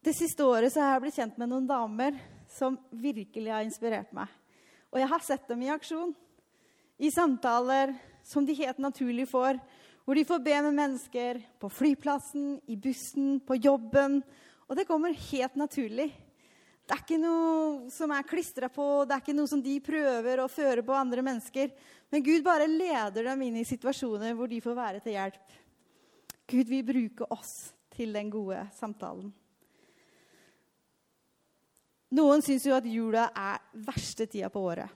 det 0.02 0.16
siste 0.18 0.42
året 0.42 0.74
har 0.74 0.96
jeg 0.96 1.04
blitt 1.06 1.20
kjent 1.22 1.38
med 1.38 1.52
noen 1.54 1.70
damer 1.70 2.18
som 2.50 2.80
virkelig 2.90 3.54
har 3.54 3.62
inspirert 3.62 4.10
meg. 4.16 4.26
Og 4.90 4.98
jeg 5.04 5.12
har 5.14 5.26
sett 5.28 5.46
dem 5.54 5.62
i 5.68 5.70
aksjon. 5.70 6.16
I 6.98 7.14
samtaler 7.14 7.94
som 8.26 8.42
de 8.42 8.58
helt 8.58 8.82
naturlig 8.82 9.30
får. 9.30 9.62
Hvor 10.02 10.18
de 10.18 10.26
får 10.34 10.46
be 10.50 10.60
med 10.66 10.80
mennesker 10.82 11.44
på 11.62 11.70
flyplassen, 11.70 12.56
i 12.66 12.74
bussen, 12.74 13.36
på 13.38 13.62
jobben. 13.62 14.24
Og 14.70 14.78
det 14.78 14.86
kommer 14.86 15.10
helt 15.10 15.56
naturlig. 15.58 16.12
Det 16.86 16.94
er 16.94 17.02
ikke 17.02 17.20
noe 17.22 17.90
som 17.90 18.12
er 18.14 18.26
klistra 18.26 18.70
på, 18.70 18.84
det 19.06 19.16
er 19.16 19.22
ikke 19.22 19.34
noe 19.34 19.50
som 19.50 19.60
de 19.62 19.76
prøver 19.82 20.42
å 20.42 20.50
føre 20.50 20.84
på 20.86 20.94
andre 20.94 21.24
mennesker. 21.26 21.72
Men 22.10 22.24
Gud 22.26 22.46
bare 22.46 22.70
leder 22.70 23.26
dem 23.30 23.42
inn 23.46 23.58
i 23.60 23.66
situasjoner 23.66 24.34
hvor 24.38 24.50
de 24.50 24.62
får 24.62 24.78
være 24.78 25.02
til 25.02 25.14
hjelp. 25.14 25.58
Gud 26.50 26.70
vil 26.70 26.86
bruke 26.86 27.28
oss 27.30 27.52
til 27.94 28.14
den 28.14 28.30
gode 28.30 28.62
samtalen. 28.78 29.30
Noen 32.14 32.42
syns 32.42 32.66
jo 32.66 32.74
at 32.74 32.86
jula 32.90 33.28
er 33.38 33.60
verste 33.86 34.26
tida 34.26 34.50
på 34.50 34.64
året. 34.66 34.90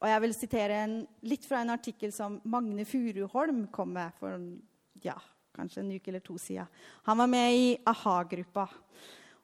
Og 0.00 0.08
jeg 0.08 0.22
vil 0.24 0.34
sitere 0.34 0.78
en, 0.86 0.94
litt 1.22 1.44
fra 1.46 1.60
en 1.62 1.74
artikkel 1.74 2.10
som 2.14 2.40
Magne 2.50 2.86
Furuholm 2.88 3.66
kom 3.70 3.92
med 3.94 4.14
for 4.18 4.40
ja, 5.04 5.18
kanskje 5.56 5.82
en 5.82 5.92
uke 5.94 6.10
eller 6.12 6.24
to 6.24 6.36
siden. 6.38 6.68
Han 7.08 7.18
var 7.18 7.30
med 7.30 7.56
i 7.56 7.66
a-ha-gruppa. 7.86 8.68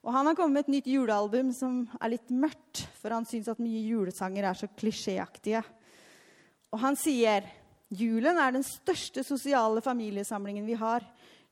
Og 0.05 0.13
han 0.13 0.29
har 0.29 0.37
kommet 0.37 0.53
med 0.53 0.65
et 0.65 0.73
nytt 0.77 0.89
julealbum 0.93 1.49
som 1.55 1.81
er 1.99 2.13
litt 2.13 2.29
mørkt, 2.31 2.85
for 2.95 3.11
han 3.11 3.25
syns 3.27 3.49
at 3.51 3.59
mye 3.59 3.81
julesanger 3.89 4.45
er 4.47 4.55
så 4.55 4.69
klisjéaktige. 4.71 5.63
Og 6.71 6.79
han 6.79 6.95
sier 6.99 7.47
julen 7.89 8.39
er 8.39 8.53
den 8.55 8.65
største 8.67 9.23
sosiale 9.27 9.83
familiesamlingen 9.83 10.67
vi 10.67 10.77
har. 10.79 11.03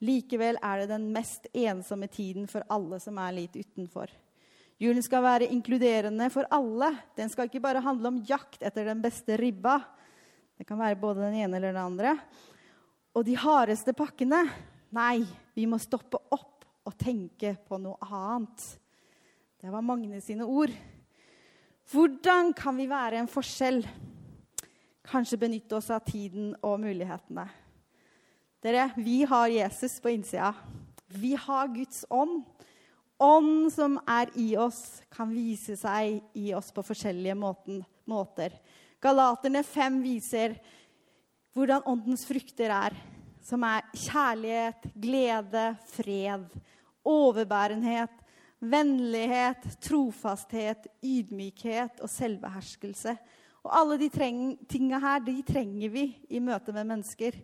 Likevel 0.06 0.60
er 0.64 0.84
det 0.84 0.92
den 0.94 1.10
mest 1.16 1.50
ensomme 1.52 2.08
tiden 2.12 2.48
for 2.52 2.64
alle 2.72 3.00
som 3.04 3.20
er 3.24 3.36
litt 3.36 3.56
utenfor. 3.56 4.12
Julen 4.80 5.04
skal 5.04 5.24
være 5.24 5.52
inkluderende 5.56 6.28
for 6.34 6.48
alle. 6.52 6.92
Den 7.16 7.32
skal 7.32 7.48
ikke 7.48 7.64
bare 7.64 7.84
handle 7.84 8.12
om 8.12 8.24
jakt 8.28 8.64
etter 8.64 8.88
den 8.88 9.04
beste 9.04 9.38
ribba. 9.40 9.80
Det 10.56 10.68
kan 10.68 10.80
være 10.80 11.00
både 11.00 11.24
den 11.24 11.40
ene 11.46 11.60
eller 11.60 11.72
den 11.72 11.84
andre. 11.84 12.18
Og 13.16 13.24
de 13.28 13.36
hardeste 13.40 13.96
pakkene 13.96 14.44
Nei, 14.96 15.26
vi 15.56 15.66
må 15.68 15.80
stoppe 15.82 16.20
opp 16.32 16.64
og 16.86 16.94
tenke 16.96 17.56
på 17.68 17.80
noe 17.82 17.98
annet. 18.06 18.62
Det 19.60 19.72
var 19.74 19.84
Magne 19.84 20.22
sine 20.24 20.46
ord. 20.48 20.72
Hvordan 21.92 22.54
kan 22.56 22.78
vi 22.78 22.86
være 22.88 23.20
en 23.20 23.28
forskjell? 23.28 23.82
Kanskje 25.10 25.42
benytte 25.42 25.76
oss 25.76 25.90
av 25.92 26.06
tiden 26.08 26.54
og 26.64 26.78
mulighetene. 26.86 27.44
Dere, 28.64 28.88
vi 28.96 29.24
har 29.28 29.52
Jesus 29.52 29.98
på 30.00 30.14
innsida. 30.16 30.54
Vi 31.12 31.34
har 31.36 31.74
Guds 31.76 32.06
ånd 32.14 32.46
ånd 33.22 33.72
som 33.74 33.98
er 34.08 34.32
i 34.40 34.54
oss, 34.60 35.02
kan 35.14 35.32
vise 35.32 35.78
seg 35.80 36.20
i 36.36 36.52
oss 36.56 36.72
på 36.76 36.84
forskjellige 36.86 37.36
måten, 37.40 37.84
måter. 38.10 38.56
Galaterne 39.02 39.64
5 39.64 40.02
viser 40.04 40.58
hvordan 41.56 41.88
åndens 41.88 42.26
frukter 42.28 42.74
er. 42.74 42.96
Som 43.46 43.64
er 43.64 43.86
kjærlighet, 43.94 44.88
glede, 44.98 45.66
fred, 45.94 46.48
overbærenhet, 47.06 48.14
vennlighet, 48.60 49.68
trofasthet, 49.86 50.88
ydmykhet 51.06 52.02
og 52.02 52.10
selvbeherskelse. 52.10 53.14
Og 53.66 53.72
alle 53.80 54.00
de 54.02 54.10
tinga 54.70 55.00
her 55.02 55.22
de 55.26 55.36
trenger 55.46 55.94
vi 55.94 56.08
i 56.30 56.42
møte 56.42 56.74
med 56.74 56.90
mennesker. 56.90 57.38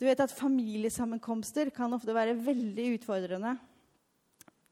Du 0.00 0.06
vet 0.08 0.20
at 0.20 0.32
Familiesammenkomster 0.32 1.72
kan 1.76 1.92
ofte 1.92 2.14
være 2.16 2.38
veldig 2.40 2.86
utfordrende. 2.94 3.56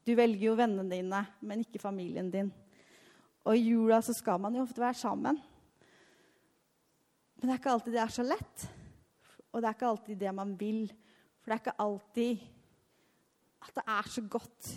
Du 0.05 0.15
velger 0.17 0.47
jo 0.47 0.57
vennene 0.57 0.89
dine, 0.89 1.25
men 1.41 1.65
ikke 1.65 1.81
familien 1.81 2.31
din. 2.33 2.53
Og 3.45 3.57
i 3.57 3.71
jula 3.73 3.99
så 4.01 4.13
skal 4.13 4.41
man 4.41 4.55
jo 4.57 4.65
ofte 4.65 4.81
være 4.81 4.97
sammen. 4.97 5.37
Men 7.39 7.47
det 7.47 7.53
er 7.53 7.59
ikke 7.61 7.71
alltid 7.71 7.93
det 7.95 8.01
er 8.03 8.11
så 8.11 8.25
lett. 8.27 8.63
Og 9.49 9.61
det 9.61 9.69
er 9.69 9.77
ikke 9.77 9.91
alltid 9.93 10.19
det 10.19 10.33
man 10.35 10.55
vil. 10.59 10.81
For 11.39 11.49
det 11.49 11.55
er 11.55 11.61
ikke 11.63 11.81
alltid 11.85 12.47
at 13.59 13.75
det 13.75 13.85
er 13.95 14.09
så 14.11 14.23
godt 14.27 14.73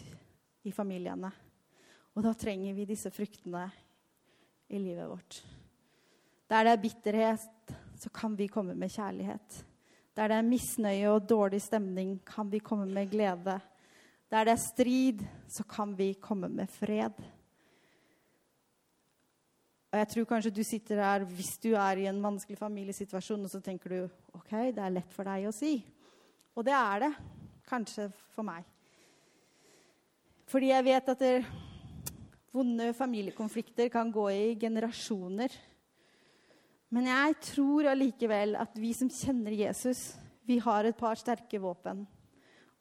i 0.66 0.72
familiene. 0.74 1.30
Og 2.14 2.22
da 2.22 2.32
trenger 2.38 2.74
vi 2.76 2.86
disse 2.86 3.10
fruktene 3.14 3.64
i 4.70 4.78
livet 4.78 5.10
vårt. 5.10 5.42
Der 6.50 6.66
det 6.66 6.72
er 6.72 6.82
bitterhet, 6.82 7.74
så 7.98 8.10
kan 8.14 8.36
vi 8.38 8.50
komme 8.52 8.74
med 8.78 8.92
kjærlighet. 8.92 9.62
Der 10.16 10.28
det 10.28 10.36
er 10.36 10.46
misnøye 10.46 11.10
og 11.10 11.28
dårlig 11.28 11.62
stemning, 11.64 12.18
kan 12.26 12.50
vi 12.52 12.60
komme 12.60 12.86
med 12.86 13.10
glede. 13.10 13.58
Der 14.30 14.44
det 14.44 14.52
er 14.52 14.60
strid, 14.60 15.22
så 15.48 15.64
kan 15.64 15.96
vi 15.98 16.12
komme 16.20 16.48
med 16.48 16.68
fred. 16.68 17.16
Og 19.92 19.98
jeg 20.00 20.08
tror 20.08 20.28
kanskje 20.30 20.54
du 20.56 20.62
sitter 20.64 21.02
her 21.04 21.24
hvis 21.28 21.58
du 21.60 21.74
er 21.76 22.00
i 22.00 22.06
en 22.08 22.22
vanskelig 22.24 22.56
familiesituasjon, 22.56 23.42
og 23.44 23.50
så 23.52 23.60
tenker 23.60 23.92
du 23.92 23.98
OK, 24.38 24.54
det 24.72 24.80
er 24.80 24.94
lett 24.94 25.12
for 25.12 25.28
deg 25.28 25.50
å 25.50 25.52
si. 25.52 25.74
Og 26.56 26.64
det 26.64 26.72
er 26.72 27.04
det. 27.04 27.10
Kanskje 27.68 28.06
for 28.32 28.46
meg. 28.46 28.64
Fordi 30.48 30.72
jeg 30.72 30.86
vet 30.88 31.12
at 31.12 31.20
det, 31.20 31.34
vonde 32.52 32.90
familiekonflikter 32.96 33.92
kan 33.92 34.10
gå 34.12 34.26
i 34.32 34.56
generasjoner. 34.60 35.52
Men 36.92 37.08
jeg 37.08 37.36
tror 37.52 37.92
allikevel 37.92 38.56
at 38.60 38.76
vi 38.80 38.92
som 38.96 39.12
kjenner 39.12 39.54
Jesus, 39.56 40.10
vi 40.44 40.58
har 40.60 40.88
et 40.88 40.96
par 40.96 41.20
sterke 41.20 41.60
våpen. 41.60 42.04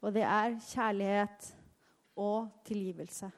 Og 0.02 0.12
det 0.16 0.24
er 0.28 0.58
kjærlighet 0.64 1.52
og 2.20 2.50
tilgivelse. 2.68 3.30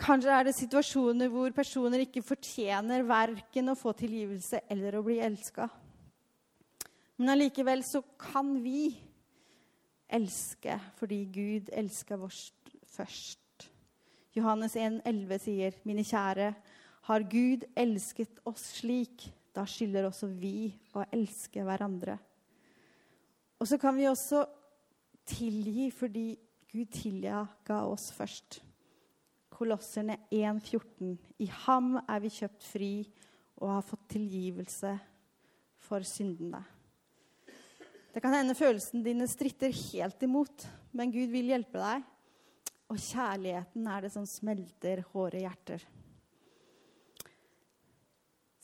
Kanskje 0.00 0.32
er 0.32 0.46
det 0.48 0.56
situasjoner 0.56 1.28
hvor 1.28 1.52
personer 1.52 2.06
ikke 2.06 2.22
fortjener 2.24 3.04
verken 3.04 3.68
å 3.68 3.76
få 3.76 3.92
tilgivelse 3.98 4.62
eller 4.72 4.96
å 4.96 5.02
bli 5.04 5.18
elska. 5.20 5.66
Men 7.20 7.34
allikevel 7.34 7.82
så 7.84 8.00
kan 8.16 8.54
vi 8.64 8.94
elske 10.08 10.78
fordi 10.96 11.18
Gud 11.34 11.68
elska 11.76 12.16
oss 12.16 12.46
først. 12.94 13.68
Johannes 14.32 14.76
1,11 14.78 15.42
sier, 15.42 15.76
'Mine 15.84 16.06
kjære, 16.06 16.54
har 17.10 17.26
Gud 17.28 17.66
elsket 17.76 18.40
oss 18.46 18.62
slik, 18.78 19.26
da 19.52 19.66
skylder 19.66 20.08
også 20.08 20.30
vi 20.32 20.72
å 20.94 21.04
elske 21.12 21.60
hverandre.' 21.60 22.18
Og 23.60 23.68
så 23.68 23.76
kan 23.76 23.96
vi 23.96 24.08
også 24.08 24.46
tilgi 25.28 25.90
fordi 25.92 26.38
Gud 26.72 26.88
tilga 26.94 27.44
oss 27.68 28.08
først. 28.16 28.62
Kolosserne 29.60 30.16
1,14. 30.32 31.18
I 31.44 31.46
ham 31.66 31.98
er 32.00 32.20
vi 32.24 32.30
kjøpt 32.32 32.64
fri 32.64 32.92
og 33.60 33.74
har 33.74 33.82
fått 33.84 34.06
tilgivelse 34.14 34.94
for 35.84 36.06
syndene. 36.08 36.62
Det 38.10 38.22
kan 38.24 38.32
hende 38.32 38.56
følelsene 38.56 39.04
dine 39.04 39.26
stritter 39.28 39.74
helt 39.92 40.22
imot, 40.24 40.64
men 40.96 41.12
Gud 41.12 41.28
vil 41.28 41.50
hjelpe 41.52 41.76
deg. 41.76 42.06
Og 42.90 42.98
kjærligheten 43.04 43.84
er 43.86 44.06
det 44.06 44.10
som 44.14 44.24
smelter 44.26 45.02
hårde 45.12 45.42
hjerter. 45.44 45.84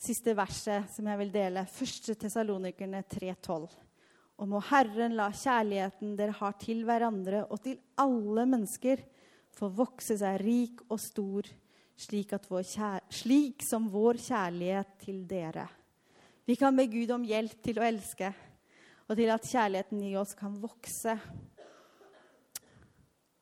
Siste 0.01 0.33
verset 0.37 0.89
som 0.95 1.07
jeg 1.11 1.21
vil 1.21 1.35
dele, 1.35 1.61
1. 1.61 2.09
Tessalonikerne 2.23 3.03
3,12. 3.05 3.67
Og 4.41 4.49
må 4.49 4.63
Herren 4.71 5.13
la 5.17 5.29
kjærligheten 5.29 6.17
dere 6.17 6.35
har 6.41 6.57
til 6.57 6.81
hverandre 6.89 7.43
og 7.45 7.61
til 7.61 7.77
alle 8.01 8.47
mennesker, 8.49 9.05
få 9.57 9.69
vokse 9.73 10.17
seg 10.19 10.37
rik 10.43 10.83
og 10.87 10.99
stor, 11.01 11.47
slik, 11.97 12.33
slik, 13.09 13.63
som 13.65 13.87
vår 13.89 14.19
kjærlighet 14.21 14.97
til 15.01 15.23
dere. 15.29 15.65
Vi 16.47 16.55
kan 16.55 16.75
be 16.77 16.85
Gud 16.87 17.11
om 17.11 17.25
hjelp 17.27 17.57
til 17.65 17.79
å 17.81 17.87
elske, 17.87 18.29
og 19.07 19.17
til 19.17 19.31
at 19.33 19.47
kjærligheten 19.49 20.03
i 20.03 20.15
oss 20.19 20.35
kan 20.37 20.53
vokse. 20.61 21.17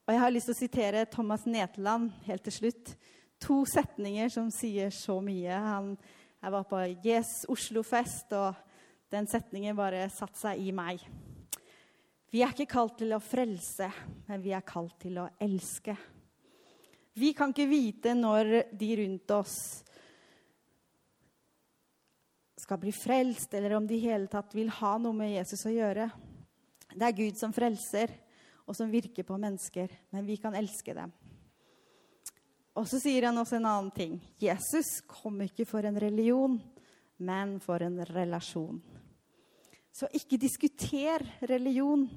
Og 0.06 0.13
Jeg 0.13 0.21
har 0.21 0.32
lyst 0.32 0.49
til 0.51 0.56
å 0.56 0.62
sitere 0.62 1.06
Thomas 1.10 1.45
Netland 1.49 2.12
helt 2.28 2.45
til 2.45 2.54
slutt. 2.54 2.95
To 3.41 3.63
setninger 3.65 4.30
som 4.30 4.51
sier 4.54 4.93
så 4.93 5.17
mye. 5.21 5.58
Han, 5.65 5.95
jeg 6.41 6.54
var 6.54 6.67
på 6.69 6.82
Yes 7.04 7.43
Oslo-fest, 7.49 8.32
og 8.38 8.54
den 9.12 9.28
setningen 9.28 9.78
bare 9.78 10.06
satte 10.13 10.39
seg 10.39 10.62
i 10.62 10.71
meg. 10.75 11.01
Vi 12.36 12.41
er 12.43 12.52
ikke 12.52 12.67
kalt 12.67 12.98
til 13.00 13.13
å 13.15 13.21
frelse, 13.24 13.88
men 14.28 14.41
vi 14.43 14.52
er 14.52 14.63
kalt 14.67 14.98
til 15.00 15.21
å 15.21 15.30
elske. 15.39 15.93
Vi 17.15 17.30
kan 17.32 17.54
ikke 17.54 17.69
vite 17.69 18.12
når 18.12 18.50
de 18.76 18.89
rundt 19.00 19.32
oss 19.32 19.54
skal 22.60 22.82
bli 22.82 22.91
frelst, 22.91 23.56
eller 23.56 23.78
om 23.78 23.88
de 23.88 23.95
i 23.95 24.04
hele 24.04 24.28
tatt 24.28 24.52
vil 24.58 24.67
ha 24.82 24.91
noe 25.00 25.15
med 25.15 25.32
Jesus 25.32 25.63
å 25.69 25.71
gjøre. 25.71 26.10
Det 26.91 27.08
er 27.08 27.15
Gud 27.21 27.39
som 27.39 27.56
frelser, 27.56 28.12
og 28.67 28.76
som 28.76 28.91
virker 28.91 29.24
på 29.24 29.39
mennesker, 29.39 29.95
men 30.12 30.28
vi 30.28 30.36
kan 30.36 30.60
elske 30.60 30.98
dem. 30.98 31.15
Og 32.76 32.84
så 32.91 33.00
sier 33.00 33.30
han 33.30 33.39
også 33.39 33.62
en 33.62 33.69
annen 33.71 33.95
ting. 33.95 34.19
Jesus 34.43 34.98
kom 35.08 35.39
ikke 35.48 35.69
for 35.71 35.88
en 35.88 36.04
religion, 36.04 36.60
men 37.15 37.62
for 37.63 37.80
en 37.88 38.02
relasjon. 38.12 38.84
Så 39.95 40.10
ikke 40.12 40.38
diskuter 40.38 41.23
religion. 41.47 42.10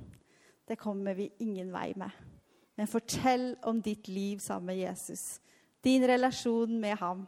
Det 0.67 0.79
kommer 0.79 1.15
vi 1.15 1.31
ingen 1.39 1.71
vei 1.73 1.93
med. 1.97 2.11
Men 2.75 2.91
fortell 2.91 3.53
om 3.63 3.79
ditt 3.83 4.09
liv 4.09 4.43
sammen 4.43 4.73
med 4.73 4.81
Jesus. 4.81 5.41
Din 5.83 6.07
relasjon 6.07 6.81
med 6.81 6.99
ham. 6.99 7.27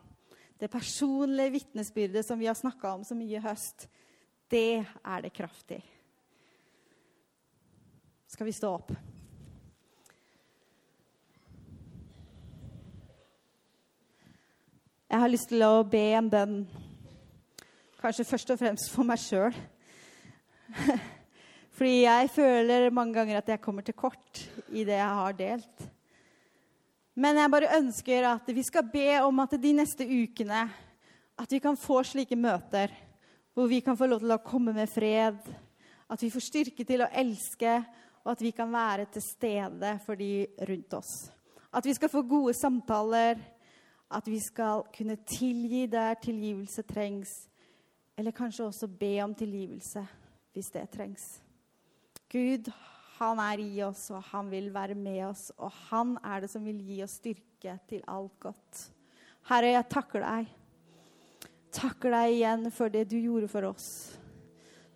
Det 0.58 0.70
personlige 0.70 1.54
vitnesbyrdet 1.54 2.26
som 2.26 2.38
vi 2.38 2.50
har 2.50 2.58
snakka 2.58 2.92
om 2.92 3.04
så 3.06 3.14
mye 3.14 3.38
i 3.38 3.44
høst. 3.44 3.86
Det 4.50 4.82
er 4.82 5.22
det 5.22 5.32
kraftig. 5.32 5.80
Skal 8.26 8.46
vi 8.46 8.52
stå 8.52 8.74
opp? 8.74 8.92
Jeg 15.10 15.18
har 15.18 15.30
lyst 15.30 15.50
til 15.50 15.62
å 15.66 15.82
be 15.82 16.08
en 16.14 16.30
bønn, 16.30 16.62
kanskje 17.98 18.26
først 18.26 18.50
og 18.54 18.60
fremst 18.60 18.90
for 18.90 19.06
meg 19.06 19.18
sjøl. 19.18 19.54
Fordi 21.76 22.02
jeg 22.02 22.30
føler 22.35 22.90
mange 22.92 23.14
ganger 23.16 23.38
at 23.40 23.48
jeg 23.48 23.62
kommer 23.62 23.85
til 23.87 23.96
kort 23.96 24.42
i 24.68 24.85
det 24.85 24.98
jeg 24.98 25.16
har 25.20 25.37
delt. 25.38 25.87
Men 27.16 27.40
jeg 27.40 27.52
bare 27.52 27.76
ønsker 27.78 28.26
at 28.30 28.50
vi 28.54 28.62
skal 28.64 28.87
be 28.92 29.09
om 29.22 29.42
at 29.42 29.57
de 29.61 29.72
neste 29.76 30.07
ukene 30.07 30.68
at 31.40 31.53
vi 31.53 31.61
kan 31.62 31.78
få 31.78 32.03
slike 32.05 32.36
møter 32.36 32.92
hvor 33.57 33.66
vi 33.66 33.80
kan 33.84 33.97
få 33.99 34.07
lov 34.07 34.20
til 34.22 34.32
å 34.32 34.42
komme 34.45 34.72
med 34.72 34.88
fred, 34.88 35.40
at 36.11 36.22
vi 36.22 36.30
får 36.30 36.45
styrke 36.47 36.84
til 36.86 37.03
å 37.03 37.11
elske, 37.18 37.72
og 38.22 38.30
at 38.32 38.45
vi 38.45 38.53
kan 38.55 38.70
være 38.72 39.09
til 39.11 39.24
stede 39.24 39.90
for 40.05 40.16
de 40.16 40.47
rundt 40.68 40.95
oss. 40.97 41.11
At 41.74 41.86
vi 41.86 41.95
skal 41.97 42.12
få 42.12 42.22
gode 42.30 42.55
samtaler, 42.55 43.40
at 44.11 44.30
vi 44.30 44.38
skal 44.42 44.84
kunne 44.95 45.18
tilgi 45.26 45.84
der 45.90 46.16
tilgivelse 46.22 46.86
trengs, 46.86 47.34
eller 48.16 48.36
kanskje 48.36 48.68
også 48.68 48.88
be 49.01 49.16
om 49.24 49.34
tilgivelse 49.34 50.07
hvis 50.55 50.70
det 50.74 50.86
trengs. 50.94 51.26
Gud, 52.30 52.70
han 53.18 53.40
er 53.42 53.61
i 53.61 53.82
oss, 53.84 54.07
og 54.14 54.22
han 54.30 54.48
vil 54.53 54.70
være 54.74 54.94
med 54.96 55.24
oss. 55.28 55.51
Og 55.59 55.72
han 55.90 56.14
er 56.24 56.44
det 56.44 56.51
som 56.53 56.64
vil 56.64 56.78
gi 56.86 57.03
oss 57.05 57.18
styrke 57.20 57.76
til 57.90 58.05
alt 58.09 58.36
godt. 58.42 58.86
Herre, 59.51 59.74
jeg 59.74 59.88
takker 59.92 60.24
deg. 60.24 60.57
Takker 61.74 62.14
deg 62.14 62.36
igjen 62.38 62.70
for 62.74 62.92
det 62.92 63.07
du 63.11 63.18
gjorde 63.18 63.51
for 63.51 63.68
oss. 63.70 63.88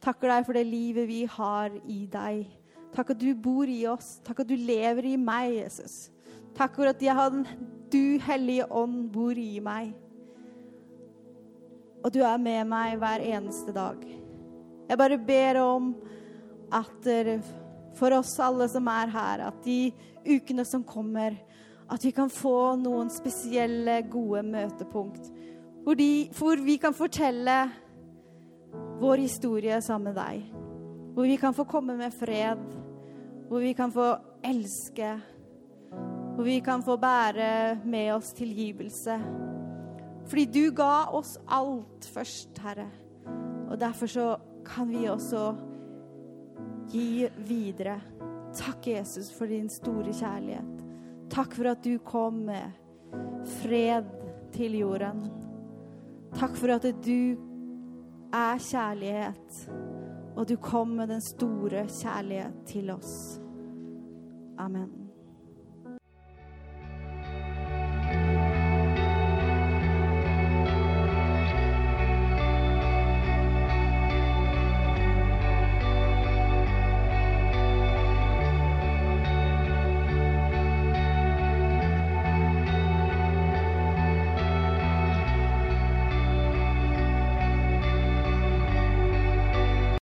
Takker 0.05 0.31
deg 0.31 0.47
for 0.47 0.57
det 0.57 0.67
livet 0.69 1.09
vi 1.09 1.23
har 1.31 1.75
i 1.91 2.05
deg. 2.11 2.47
Takk 2.95 3.15
at 3.15 3.21
du 3.21 3.31
bor 3.35 3.69
i 3.71 3.83
oss. 3.91 4.19
Takk 4.25 4.45
at 4.45 4.51
du 4.51 4.57
lever 4.59 5.11
i 5.11 5.17
meg, 5.19 5.57
Jesus. 5.59 6.09
Takk 6.55 6.77
for 6.79 6.91
at 6.91 7.03
jeg 7.03 7.45
du, 7.91 8.19
Hellige 8.23 8.67
Ånd, 8.71 9.09
bor 9.11 9.35
i 9.39 9.59
meg. 9.63 9.95
Og 12.05 12.13
du 12.15 12.21
er 12.23 12.39
med 12.39 12.69
meg 12.69 12.99
hver 13.01 13.23
eneste 13.25 13.75
dag. 13.75 14.24
Jeg 14.89 15.01
bare 15.01 15.19
ber 15.19 15.61
om 15.63 15.93
at 16.75 17.09
for 17.95 18.15
oss 18.17 18.35
alle 18.43 18.67
som 18.69 18.89
er 18.91 19.13
her, 19.13 19.47
at 19.49 19.61
de 19.65 19.93
ukene 20.27 20.65
som 20.67 20.85
kommer, 20.87 21.37
at 21.91 22.05
vi 22.05 22.13
kan 22.17 22.31
få 22.33 22.75
noen 22.81 23.11
spesielle, 23.13 24.01
gode 24.11 24.43
møtepunkt. 24.49 25.29
Hvor, 25.85 25.97
de, 25.99 26.29
hvor 26.39 26.61
vi 26.65 26.79
kan 26.81 26.97
fortelle 26.97 27.59
vår 29.01 29.25
historie 29.27 29.81
sammen 29.85 30.13
med 30.13 30.19
deg. 30.19 30.47
Hvor 31.15 31.29
vi 31.29 31.37
kan 31.39 31.55
få 31.55 31.67
komme 31.69 31.97
med 31.99 32.15
fred, 32.17 32.63
hvor 33.49 33.63
vi 33.63 33.75
kan 33.77 33.93
få 33.93 34.09
elske, 34.45 35.13
hvor 36.35 36.47
vi 36.47 36.59
kan 36.65 36.83
få 36.83 36.97
bære 36.99 37.85
med 37.85 38.15
oss 38.17 38.33
tilgivelse. 38.35 39.19
Fordi 40.27 40.45
du 40.49 40.73
ga 40.75 41.11
oss 41.15 41.37
alt 41.53 42.09
først, 42.15 42.59
Herre. 42.65 42.89
Og 43.69 43.79
derfor 43.81 44.11
så 44.11 44.27
kan 44.67 44.89
vi 44.89 45.07
også 45.11 45.55
gi 46.93 47.29
videre. 47.49 48.01
Takk, 48.55 48.87
Jesus, 48.87 49.33
for 49.35 49.51
din 49.51 49.69
store 49.73 50.13
kjærlighet. 50.15 50.83
Takk 51.31 51.57
for 51.57 51.71
at 51.73 51.85
du 51.85 51.99
kom 52.07 52.45
med 52.47 52.75
fred 53.61 54.07
til 54.55 54.79
jorden. 54.79 55.25
Takk 56.35 56.57
for 56.59 56.75
at 56.77 56.87
du 57.05 57.35
er 58.35 58.59
kjærlighet, 58.59 59.59
og 60.37 60.49
du 60.49 60.57
kom 60.57 60.97
med 60.99 61.11
den 61.15 61.23
store 61.23 61.87
kjærlighet 61.87 62.67
til 62.67 62.91
oss. 62.95 63.41
Amen. 64.59 65.04